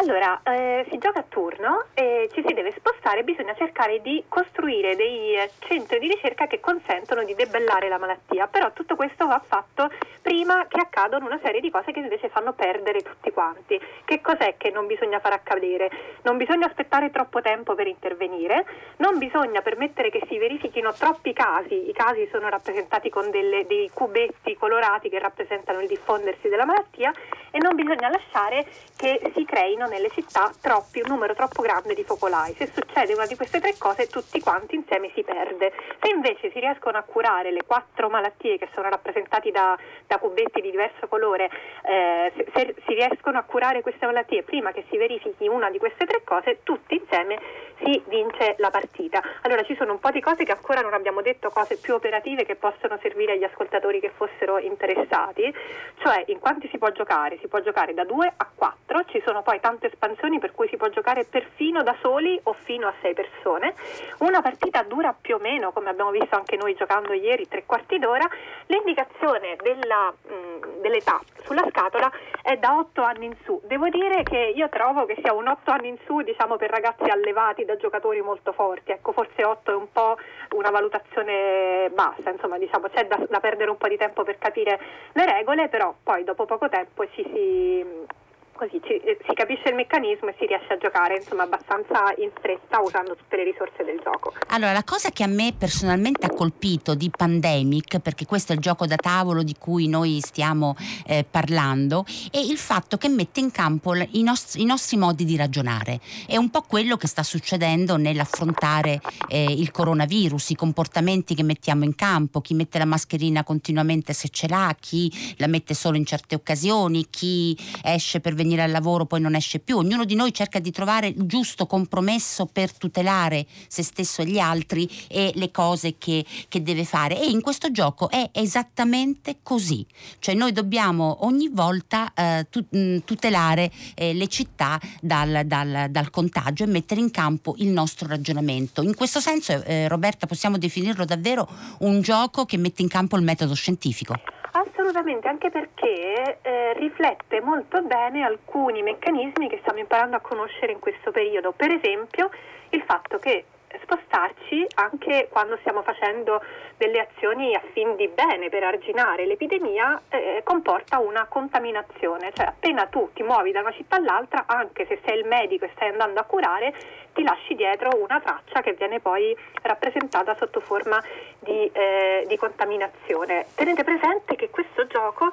Allora, 0.00 0.40
eh, 0.44 0.86
si 0.88 0.96
gioca 0.96 1.18
a 1.18 1.24
turno 1.28 1.84
e 1.92 2.30
ci 2.32 2.42
si 2.46 2.54
deve 2.54 2.72
spostare, 2.74 3.22
bisogna 3.22 3.54
cercare 3.54 4.00
di 4.00 4.24
costruire 4.28 4.96
dei 4.96 5.34
eh, 5.34 5.50
centri 5.58 5.98
di 5.98 6.08
ricerca 6.08 6.46
che 6.46 6.58
consentono 6.58 7.22
di 7.22 7.34
debellare 7.34 7.86
la 7.90 7.98
malattia, 7.98 8.46
però 8.46 8.72
tutto 8.72 8.96
questo 8.96 9.26
va 9.26 9.42
fatto 9.46 9.90
prima 10.22 10.64
che 10.68 10.80
accadano 10.80 11.26
una 11.26 11.38
serie 11.42 11.60
di 11.60 11.70
cose 11.70 11.92
che 11.92 11.98
invece 11.98 12.30
fanno 12.30 12.54
perdere 12.54 13.02
tutti 13.02 13.30
quanti. 13.30 13.78
Che 14.06 14.22
cos'è 14.22 14.54
che 14.56 14.70
non 14.70 14.86
bisogna 14.86 15.18
far 15.18 15.34
accadere? 15.34 15.90
Non 16.22 16.38
bisogna 16.38 16.66
aspettare 16.66 17.10
troppo 17.10 17.42
tempo 17.42 17.74
per 17.74 17.86
intervenire, 17.86 18.64
non 18.96 19.18
bisogna 19.18 19.60
permettere 19.60 20.08
che 20.08 20.24
si 20.28 20.38
verifichino 20.38 20.94
troppi 20.94 21.34
casi, 21.34 21.90
i 21.90 21.92
casi 21.92 22.26
sono 22.32 22.48
rappresentati 22.48 23.10
con 23.10 23.30
delle, 23.30 23.66
dei 23.66 23.90
cubetti 23.92 24.56
colorati 24.56 25.10
che 25.10 25.18
rappresentano 25.18 25.80
il 25.80 25.88
diffondersi 25.88 26.48
della 26.48 26.64
malattia 26.64 27.12
e 27.50 27.58
non 27.58 27.74
bisogna 27.74 28.08
lasciare 28.08 28.64
che 28.96 29.30
si 29.34 29.44
creino 29.44 29.88
nelle 29.90 30.08
città 30.10 30.50
troppi, 30.62 31.00
un 31.00 31.08
numero 31.08 31.34
troppo 31.34 31.60
grande 31.60 31.94
di 31.94 32.04
focolai. 32.04 32.54
Se 32.56 32.70
succede 32.72 33.12
una 33.12 33.26
di 33.26 33.36
queste 33.36 33.60
tre 33.60 33.74
cose 33.76 34.06
tutti 34.06 34.40
quanti 34.40 34.76
insieme 34.76 35.10
si 35.14 35.22
perde. 35.22 35.72
Se 36.00 36.10
invece 36.10 36.50
si 36.50 36.60
riescono 36.60 36.96
a 36.96 37.02
curare 37.02 37.50
le 37.50 37.64
quattro 37.66 38.08
malattie 38.08 38.56
che 38.56 38.68
sono 38.72 38.88
rappresentate 38.88 39.50
da, 39.50 39.76
da 40.06 40.18
cubetti 40.18 40.60
di 40.62 40.70
diverso 40.70 41.08
colore, 41.08 41.50
eh, 41.82 42.32
se, 42.36 42.46
se 42.54 42.74
si 42.86 42.94
riescono 42.94 43.38
a 43.38 43.42
curare 43.42 43.82
queste 43.82 44.06
malattie 44.06 44.44
prima 44.44 44.72
che 44.72 44.84
si 44.88 44.96
verifichi 44.96 45.48
una 45.48 45.68
di 45.70 45.78
queste 45.78 46.06
tre 46.06 46.22
cose, 46.24 46.60
tutti 46.62 46.94
insieme 46.94 47.38
si 47.82 48.02
vince 48.08 48.54
la 48.58 48.70
partita. 48.70 49.22
Allora 49.42 49.62
ci 49.62 49.74
sono 49.76 49.92
un 49.92 49.98
po' 49.98 50.10
di 50.10 50.20
cose 50.20 50.44
che 50.44 50.52
ancora 50.52 50.80
non 50.80 50.94
abbiamo 50.94 51.22
detto, 51.22 51.50
cose 51.50 51.76
più 51.76 51.94
operative 51.94 52.44
che 52.44 52.56
possono 52.56 52.98
servire 53.00 53.32
agli 53.32 53.44
ascoltatori 53.44 54.00
che 54.00 54.10
fossero 54.14 54.58
interessati, 54.58 55.52
cioè 55.98 56.22
in 56.26 56.38
quanti 56.38 56.68
si 56.70 56.78
può 56.78 56.90
giocare? 56.92 57.38
Si 57.40 57.48
può 57.48 57.60
giocare 57.60 57.94
da 57.94 58.04
2 58.04 58.32
a 58.36 58.48
4, 58.54 59.04
ci 59.06 59.22
sono 59.24 59.42
poi 59.42 59.60
tante 59.70 59.86
espansioni 59.86 60.40
per 60.40 60.52
cui 60.52 60.66
si 60.68 60.76
può 60.76 60.88
giocare 60.88 61.24
perfino 61.24 61.84
da 61.84 61.94
soli 62.00 62.38
o 62.44 62.52
fino 62.52 62.88
a 62.88 62.94
6 63.00 63.14
persone. 63.14 63.74
Una 64.18 64.42
partita 64.42 64.82
dura 64.82 65.14
più 65.18 65.36
o 65.36 65.38
meno, 65.38 65.70
come 65.70 65.90
abbiamo 65.90 66.10
visto 66.10 66.34
anche 66.34 66.56
noi 66.56 66.74
giocando 66.74 67.12
ieri, 67.12 67.46
tre 67.46 67.64
quarti 67.64 67.98
d'ora. 67.98 68.28
L'indicazione 68.66 69.56
della, 69.62 70.10
mh, 70.10 70.80
dell'età 70.80 71.20
sulla 71.44 71.64
scatola 71.70 72.10
è 72.42 72.56
da 72.56 72.78
8 72.78 73.02
anni 73.02 73.26
in 73.26 73.36
su. 73.44 73.60
Devo 73.64 73.88
dire 73.88 74.24
che 74.24 74.52
io 74.54 74.68
trovo 74.68 75.04
che 75.06 75.16
sia 75.22 75.32
un 75.32 75.46
8 75.46 75.70
anni 75.70 75.88
in 75.88 75.98
su, 76.04 76.20
diciamo, 76.22 76.56
per 76.56 76.70
ragazzi 76.70 77.08
allevati 77.08 77.64
da 77.64 77.76
giocatori 77.76 78.20
molto 78.22 78.52
forti. 78.52 78.90
Ecco, 78.90 79.12
forse 79.12 79.44
8 79.44 79.70
è 79.70 79.74
un 79.74 79.92
po' 79.92 80.16
una 80.56 80.70
valutazione 80.70 81.90
bassa, 81.94 82.30
insomma, 82.30 82.58
diciamo, 82.58 82.88
c'è 82.88 83.06
da, 83.06 83.24
da 83.28 83.38
perdere 83.38 83.70
un 83.70 83.76
po' 83.76 83.86
di 83.86 83.96
tempo 83.96 84.24
per 84.24 84.36
capire 84.38 84.80
le 85.12 85.24
regole, 85.26 85.68
però 85.68 85.94
poi 86.02 86.24
dopo 86.24 86.44
poco 86.44 86.68
tempo 86.68 87.06
ci 87.10 87.22
si 87.22 88.18
così 88.60 88.78
ci, 88.84 88.92
eh, 88.92 89.16
si 89.26 89.32
capisce 89.32 89.70
il 89.70 89.74
meccanismo 89.74 90.28
e 90.28 90.34
si 90.38 90.44
riesce 90.44 90.74
a 90.74 90.76
giocare 90.76 91.16
insomma 91.16 91.44
abbastanza 91.44 92.12
in 92.18 92.30
fretta 92.38 92.78
usando 92.80 93.16
tutte 93.16 93.36
le 93.36 93.44
risorse 93.44 93.82
del 93.84 93.98
gioco. 94.04 94.34
Allora, 94.48 94.72
la 94.72 94.84
cosa 94.84 95.08
che 95.08 95.22
a 95.22 95.26
me 95.26 95.54
personalmente 95.56 96.26
ha 96.26 96.28
colpito 96.28 96.94
di 96.94 97.08
Pandemic, 97.08 98.00
perché 98.00 98.26
questo 98.26 98.52
è 98.52 98.56
il 98.56 98.60
gioco 98.60 98.84
da 98.84 98.96
tavolo 98.96 99.42
di 99.42 99.54
cui 99.58 99.88
noi 99.88 100.20
stiamo 100.20 100.76
eh, 101.06 101.24
parlando, 101.24 102.04
è 102.30 102.36
il 102.36 102.58
fatto 102.58 102.98
che 102.98 103.08
mette 103.08 103.40
in 103.40 103.50
campo 103.50 103.94
i 103.94 104.22
nostri, 104.22 104.60
i 104.60 104.66
nostri, 104.66 104.98
modi 104.98 105.24
di 105.24 105.36
ragionare. 105.36 105.98
È 106.26 106.36
un 106.36 106.50
po' 106.50 106.60
quello 106.60 106.98
che 106.98 107.06
sta 107.06 107.22
succedendo 107.22 107.96
nell'affrontare 107.96 109.00
eh, 109.28 109.42
il 109.42 109.70
coronavirus, 109.70 110.50
i 110.50 110.54
comportamenti 110.54 111.34
che 111.34 111.44
mettiamo 111.44 111.84
in 111.84 111.94
campo, 111.94 112.42
chi 112.42 112.52
mette 112.52 112.76
la 112.76 112.84
mascherina 112.84 113.42
continuamente 113.42 114.12
se 114.12 114.28
ce 114.28 114.48
l'ha, 114.48 114.76
chi 114.78 115.10
la 115.38 115.46
mette 115.46 115.72
solo 115.72 115.96
in 115.96 116.04
certe 116.04 116.34
occasioni, 116.34 117.06
chi 117.08 117.56
esce 117.82 118.20
per 118.20 118.34
venire 118.34 118.48
venire 118.50 118.62
al 118.62 118.70
lavoro 118.70 119.06
poi 119.06 119.20
non 119.20 119.34
esce 119.34 119.60
più. 119.60 119.76
Ognuno 119.76 120.04
di 120.04 120.14
noi 120.14 120.32
cerca 120.32 120.58
di 120.58 120.72
trovare 120.72 121.08
il 121.08 121.26
giusto 121.26 121.66
compromesso 121.66 122.46
per 122.46 122.76
tutelare 122.76 123.46
se 123.68 123.82
stesso 123.82 124.22
e 124.22 124.26
gli 124.26 124.38
altri 124.38 124.90
e 125.08 125.30
le 125.34 125.50
cose 125.50 125.96
che, 125.98 126.24
che 126.48 126.62
deve 126.62 126.84
fare. 126.84 127.20
E 127.20 127.30
in 127.30 127.40
questo 127.40 127.70
gioco 127.70 128.10
è 128.10 128.30
esattamente 128.32 129.38
così. 129.42 129.86
Cioè 130.18 130.34
noi 130.34 130.52
dobbiamo 130.52 131.18
ogni 131.24 131.48
volta 131.48 132.12
eh, 132.14 132.46
mm, 132.76 132.98
tutelare 133.04 133.70
eh, 133.94 134.12
le 134.12 134.26
città 134.26 134.80
dal, 135.00 135.42
dal, 135.46 135.86
dal, 135.90 136.10
contagio 136.10 136.64
e 136.64 136.66
mettere 136.66 137.00
in 137.00 137.10
campo 137.10 137.54
il 137.58 137.68
nostro 137.68 138.08
ragionamento. 138.08 138.82
In 138.82 138.96
questo 138.96 139.20
senso, 139.20 139.62
eh, 139.64 139.86
Roberta, 139.86 140.26
possiamo 140.26 140.58
definirlo 140.58 141.04
davvero 141.04 141.48
un 141.80 142.00
gioco 142.00 142.44
che 142.44 142.56
mette 142.56 142.82
in 142.82 142.88
campo 142.88 143.16
il 143.16 143.22
metodo 143.22 143.54
scientifico. 143.54 144.14
Assolutamente, 144.52 145.28
anche 145.28 145.50
perché 145.50 146.38
eh, 146.42 146.72
riflette 146.74 147.40
molto 147.40 147.82
bene 147.82 148.24
alcuni 148.24 148.82
meccanismi 148.82 149.48
che 149.48 149.58
stiamo 149.60 149.78
imparando 149.78 150.16
a 150.16 150.20
conoscere 150.20 150.72
in 150.72 150.80
questo 150.80 151.12
periodo. 151.12 151.52
Per 151.52 151.70
esempio, 151.70 152.30
il 152.70 152.82
fatto 152.82 153.18
che 153.18 153.44
spostarci 153.82 154.66
anche 154.74 155.28
quando 155.30 155.56
stiamo 155.60 155.82
facendo 155.82 156.42
delle 156.76 157.00
azioni 157.00 157.54
a 157.54 157.62
fin 157.72 157.94
di 157.96 158.08
bene 158.08 158.48
per 158.48 158.64
arginare 158.64 159.26
l'epidemia 159.26 160.00
eh, 160.08 160.40
comporta 160.44 160.98
una 160.98 161.26
contaminazione, 161.28 162.32
cioè 162.34 162.46
appena 162.46 162.86
tu 162.86 163.10
ti 163.12 163.22
muovi 163.22 163.52
da 163.52 163.60
una 163.60 163.72
città 163.72 163.96
all'altra, 163.96 164.44
anche 164.46 164.86
se 164.86 165.00
sei 165.04 165.18
il 165.18 165.26
medico 165.26 165.64
e 165.66 165.70
stai 165.74 165.90
andando 165.90 166.20
a 166.20 166.24
curare, 166.24 166.74
ti 167.12 167.22
lasci 167.22 167.54
dietro 167.54 167.90
una 168.00 168.20
traccia 168.20 168.62
che 168.62 168.72
viene 168.72 169.00
poi 169.00 169.36
rappresentata 169.62 170.34
sotto 170.36 170.60
forma 170.60 171.02
di, 171.38 171.70
eh, 171.72 172.24
di 172.26 172.36
contaminazione. 172.36 173.46
Tenete 173.54 173.84
presente 173.84 174.36
che 174.36 174.48
questo 174.50 174.86
gioco 174.86 175.30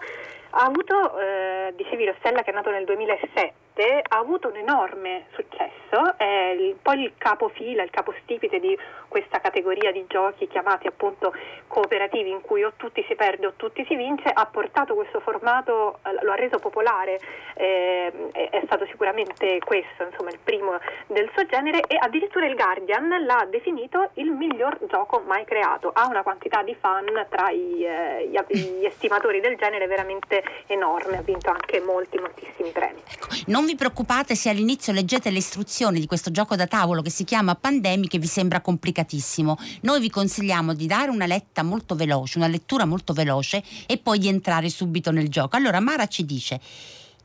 ha 0.51 0.63
avuto, 0.63 1.17
eh, 1.19 1.73
dicevi 1.75 2.05
Rossella 2.05 2.41
che 2.41 2.51
è 2.51 2.53
nato 2.53 2.71
nel 2.71 2.85
2007, 2.85 4.01
ha 4.07 4.17
avuto 4.17 4.47
un 4.47 4.55
enorme 4.55 5.25
successo, 5.33 6.17
è 6.17 6.55
il, 6.57 6.75
poi 6.81 7.03
il 7.03 7.13
capofila, 7.17 7.83
il 7.83 7.91
capostipite 7.91 8.59
di 8.59 8.77
questa 9.07 9.39
categoria 9.39 9.91
di 9.91 10.05
giochi 10.07 10.47
chiamati 10.47 10.87
appunto 10.87 11.33
cooperativi 11.67 12.29
in 12.29 12.41
cui 12.41 12.63
o 12.63 12.73
tutti 12.75 13.03
si 13.07 13.15
perde 13.15 13.47
o 13.47 13.53
tutti 13.55 13.85
si 13.85 13.95
vince, 13.95 14.29
ha 14.29 14.45
portato 14.45 14.95
questo 14.95 15.19
formato, 15.19 15.99
eh, 16.05 16.23
lo 16.23 16.31
ha 16.31 16.35
reso 16.35 16.57
popolare, 16.59 17.19
eh, 17.53 18.11
è 18.31 18.61
stato 18.65 18.85
sicuramente 18.87 19.59
questo 19.59 20.03
insomma, 20.03 20.31
il 20.31 20.39
primo 20.43 20.79
del 21.07 21.29
suo 21.33 21.45
genere. 21.45 21.81
E 21.87 21.97
addirittura 21.99 22.45
il 22.45 22.55
Guardian 22.55 23.25
l'ha 23.25 23.45
definito 23.49 24.09
il 24.13 24.31
miglior 24.31 24.77
gioco 24.87 25.21
mai 25.25 25.45
creato, 25.45 25.91
ha 25.93 26.07
una 26.07 26.23
quantità 26.23 26.63
di 26.63 26.75
fan 26.75 27.25
tra 27.29 27.49
i, 27.49 27.83
eh, 27.83 28.27
gli, 28.27 28.57
gli 28.79 28.85
estimatori 28.85 29.39
del 29.39 29.55
genere 29.57 29.87
veramente 29.87 30.36
veramente 30.37 30.43
enorme, 30.67 31.17
ha 31.17 31.21
vinto 31.21 31.49
anche 31.49 31.79
molti, 31.79 32.17
moltissimi 32.17 32.71
premi. 32.71 33.01
Ecco, 33.07 33.27
non 33.47 33.65
vi 33.65 33.75
preoccupate 33.75 34.35
se 34.35 34.49
all'inizio 34.49 34.93
leggete 34.93 35.29
le 35.29 35.37
istruzioni 35.37 35.99
di 35.99 36.05
questo 36.05 36.31
gioco 36.31 36.55
da 36.55 36.67
tavolo 36.67 37.01
che 37.01 37.09
si 37.09 37.23
chiama 37.23 37.55
Pandemic 37.55 38.13
e 38.13 38.19
vi 38.19 38.27
sembra 38.27 38.61
complicatissimo. 38.61 39.57
Noi 39.81 39.99
vi 39.99 40.09
consigliamo 40.09 40.73
di 40.73 40.85
dare 40.87 41.09
una 41.09 41.25
letta 41.25 41.63
molto 41.63 41.95
veloce, 41.95 42.37
una 42.37 42.47
lettura 42.47 42.85
molto 42.85 43.13
veloce 43.13 43.63
e 43.85 43.97
poi 43.97 44.19
di 44.19 44.27
entrare 44.27 44.69
subito 44.69 45.11
nel 45.11 45.29
gioco. 45.29 45.55
Allora 45.55 45.79
Mara 45.79 46.07
ci 46.07 46.25
dice, 46.25 46.59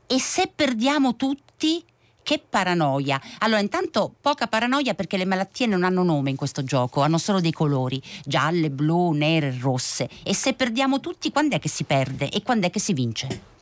e 0.07 0.19
se 0.19 0.51
perdiamo 0.53 1.15
tutti? 1.15 1.83
Che 2.23 2.41
paranoia! 2.49 3.21
Allora, 3.39 3.59
intanto 3.59 4.13
poca 4.21 4.47
paranoia 4.47 4.93
perché 4.93 5.17
le 5.17 5.25
malattie 5.25 5.67
non 5.67 5.83
hanno 5.83 6.03
nome 6.03 6.29
in 6.29 6.37
questo 6.37 6.63
gioco, 6.63 7.01
hanno 7.01 7.17
solo 7.17 7.41
dei 7.41 7.51
colori, 7.51 8.01
gialle, 8.23 8.69
blu, 8.69 9.11
nere, 9.11 9.55
rosse. 9.59 10.09
E 10.23 10.33
se 10.33 10.53
perdiamo 10.53 11.01
tutti, 11.01 11.31
quando 11.31 11.57
è 11.57 11.59
che 11.59 11.67
si 11.67 11.83
perde 11.83 12.29
e 12.29 12.41
quando 12.41 12.67
è 12.67 12.69
che 12.69 12.79
si 12.79 12.93
vince? 12.93 13.52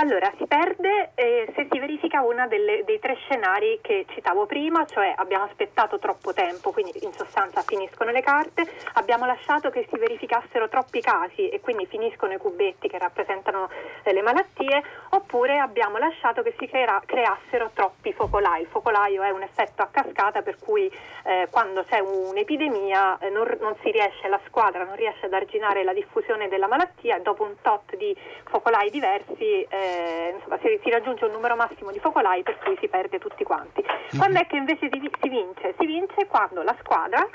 Allora, 0.00 0.32
si 0.38 0.46
perde 0.46 1.10
eh, 1.14 1.52
se 1.54 1.68
si 1.70 1.78
verifica 1.78 2.22
uno 2.22 2.48
dei 2.48 2.98
tre 3.00 3.16
scenari 3.16 3.80
che 3.82 4.06
citavo 4.08 4.46
prima, 4.46 4.86
cioè 4.86 5.12
abbiamo 5.14 5.44
aspettato 5.44 5.98
troppo 5.98 6.32
tempo, 6.32 6.72
quindi 6.72 6.92
in 7.02 7.12
sostanza 7.12 7.60
finiscono 7.60 8.10
le 8.10 8.22
carte, 8.22 8.66
abbiamo 8.94 9.26
lasciato 9.26 9.68
che 9.68 9.86
si 9.90 9.98
verificassero 9.98 10.70
troppi 10.70 11.02
casi 11.02 11.50
e 11.50 11.60
quindi 11.60 11.84
finiscono 11.84 12.32
i 12.32 12.38
cubetti 12.38 12.88
che 12.88 12.96
rappresentano 12.96 13.68
eh, 14.02 14.14
le 14.14 14.22
malattie, 14.22 14.82
oppure 15.10 15.58
abbiamo 15.58 15.98
lasciato 15.98 16.40
che 16.40 16.54
si 16.58 16.66
crea, 16.66 17.02
creassero 17.04 17.70
troppi 17.74 18.14
focolai. 18.14 18.62
Il 18.62 18.68
focolaio 18.68 19.22
è 19.22 19.28
un 19.28 19.42
effetto 19.42 19.82
a 19.82 19.88
cascata 19.90 20.40
per 20.40 20.56
cui 20.58 20.90
eh, 21.24 21.46
quando 21.50 21.84
c'è 21.84 21.98
un'epidemia 21.98 23.18
eh, 23.18 23.28
non, 23.28 23.54
non 23.60 23.76
si 23.82 23.90
riesce, 23.90 24.28
la 24.28 24.40
squadra 24.46 24.82
non 24.82 24.96
riesce 24.96 25.26
ad 25.26 25.34
arginare 25.34 25.84
la 25.84 25.92
diffusione 25.92 26.48
della 26.48 26.68
malattia 26.68 27.18
e 27.18 27.20
dopo 27.20 27.42
un 27.42 27.56
tot 27.60 27.94
di 27.96 28.16
focolai 28.44 28.88
diversi 28.88 29.66
eh, 29.90 30.34
insomma, 30.36 30.58
si, 30.62 30.78
si, 30.82 30.90
raggiunge 30.90 31.24
un 31.24 31.32
numero 31.32 31.56
massimo 31.56 31.90
di 31.90 31.98
focolai 31.98 32.42
per 32.42 32.58
cui 32.58 32.76
si 32.80 32.88
perde 32.88 33.18
tutti 33.18 33.42
quanti. 33.44 33.84
Quando 34.16 34.38
è 34.40 34.46
che 34.46 34.56
invece 34.56 34.88
si 34.90 35.28
vince? 35.28 35.74
Si 35.78 35.86
vince 35.86 36.26
quando 36.26 36.62
la 36.62 36.76
squadra 36.80 37.26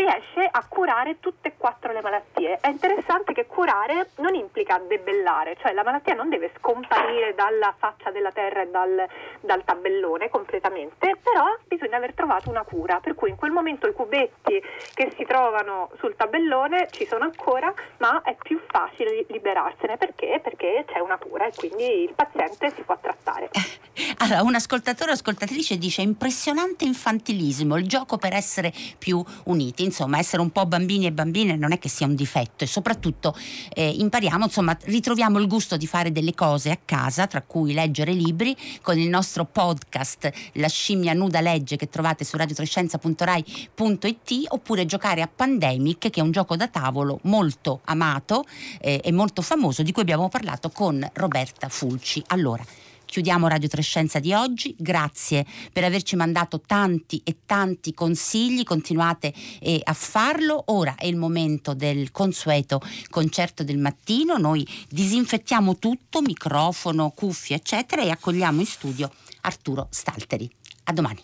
riesce 0.00 0.48
a 0.50 0.64
curare 0.66 1.20
tutte 1.20 1.48
e 1.48 1.54
quattro 1.56 1.92
le 1.92 2.00
malattie. 2.00 2.58
È 2.60 2.68
interessante 2.68 3.32
che 3.34 3.46
curare 3.46 4.10
non 4.16 4.34
implica 4.34 4.78
debellare, 4.78 5.56
cioè 5.60 5.72
la 5.72 5.84
malattia 5.84 6.14
non 6.14 6.28
deve 6.30 6.52
scomparire 6.56 7.34
dalla 7.34 7.74
faccia 7.76 8.10
della 8.10 8.32
terra 8.32 8.62
e 8.62 8.68
dal, 8.68 9.06
dal 9.40 9.62
tabellone 9.64 10.30
completamente, 10.30 11.16
però 11.22 11.54
bisogna 11.66 11.96
aver 11.96 12.14
trovato 12.14 12.48
una 12.48 12.62
cura, 12.62 13.00
per 13.00 13.14
cui 13.14 13.30
in 13.30 13.36
quel 13.36 13.50
momento 13.50 13.86
i 13.86 13.92
cubetti 13.92 14.62
che 14.94 15.12
si 15.16 15.24
trovano 15.24 15.90
sul 15.98 16.16
tabellone 16.16 16.88
ci 16.90 17.06
sono 17.06 17.24
ancora, 17.24 17.72
ma 17.98 18.22
è 18.22 18.36
più 18.40 18.58
facile 18.66 19.26
liberarsene 19.28 19.96
perché? 19.96 20.40
Perché 20.42 20.84
c'è 20.86 21.00
una 21.00 21.18
cura 21.18 21.46
e 21.46 21.52
quindi 21.54 22.02
il 22.02 22.14
paziente 22.14 22.72
si 22.74 22.82
può 22.82 22.98
trattare. 22.98 23.50
Allora, 24.22 24.42
un 24.42 24.54
ascoltatore 24.54 25.10
o 25.10 25.14
ascoltatrice 25.14 25.78
dice 25.78 26.02
impressionante 26.02 26.84
infantilismo, 26.84 27.76
il 27.76 27.86
gioco 27.86 28.18
per 28.18 28.34
essere 28.34 28.72
più 28.98 29.22
uniti 29.44 29.82
insomma 29.90 30.18
essere 30.18 30.40
un 30.40 30.50
po' 30.50 30.66
bambini 30.66 31.06
e 31.06 31.12
bambine 31.12 31.56
non 31.56 31.72
è 31.72 31.78
che 31.78 31.88
sia 31.88 32.06
un 32.06 32.14
difetto 32.14 32.64
e 32.64 32.66
soprattutto 32.66 33.36
eh, 33.74 33.88
impariamo, 33.88 34.44
insomma 34.44 34.76
ritroviamo 34.84 35.38
il 35.38 35.48
gusto 35.48 35.76
di 35.76 35.86
fare 35.86 36.12
delle 36.12 36.34
cose 36.34 36.70
a 36.70 36.78
casa, 36.82 37.26
tra 37.26 37.42
cui 37.42 37.72
leggere 37.72 38.12
libri 38.12 38.56
con 38.82 38.98
il 38.98 39.08
nostro 39.08 39.44
podcast 39.44 40.30
La 40.54 40.68
scimmia 40.68 41.12
nuda 41.12 41.40
legge 41.40 41.76
che 41.76 41.88
trovate 41.88 42.24
su 42.24 42.36
radiotrescienza.rai.it 42.36 44.44
oppure 44.48 44.86
giocare 44.86 45.22
a 45.22 45.28
Pandemic 45.28 46.10
che 46.10 46.20
è 46.20 46.22
un 46.22 46.30
gioco 46.30 46.56
da 46.56 46.68
tavolo 46.68 47.18
molto 47.22 47.80
amato 47.84 48.44
eh, 48.80 49.00
e 49.02 49.12
molto 49.12 49.42
famoso 49.42 49.82
di 49.82 49.92
cui 49.92 50.02
abbiamo 50.02 50.28
parlato 50.28 50.70
con 50.70 51.08
Roberta 51.14 51.68
Fulci. 51.68 52.22
Allora, 52.28 52.64
chiudiamo 53.10 53.48
Radio 53.48 53.68
Trescenza 53.68 54.20
di 54.20 54.32
oggi. 54.32 54.74
Grazie 54.78 55.44
per 55.72 55.82
averci 55.82 56.14
mandato 56.14 56.60
tanti 56.64 57.20
e 57.24 57.38
tanti 57.44 57.92
consigli, 57.92 58.62
continuate 58.62 59.34
eh, 59.60 59.80
a 59.82 59.92
farlo. 59.92 60.62
Ora 60.66 60.94
è 60.94 61.06
il 61.06 61.16
momento 61.16 61.74
del 61.74 62.12
consueto 62.12 62.80
concerto 63.10 63.64
del 63.64 63.78
mattino. 63.78 64.38
Noi 64.38 64.66
disinfettiamo 64.88 65.76
tutto, 65.78 66.22
microfono, 66.22 67.10
cuffie, 67.10 67.56
eccetera, 67.56 68.02
e 68.02 68.10
accogliamo 68.10 68.60
in 68.60 68.66
studio 68.66 69.10
Arturo 69.40 69.88
Stalteri. 69.90 70.48
A 70.84 70.92
domani. 70.92 71.20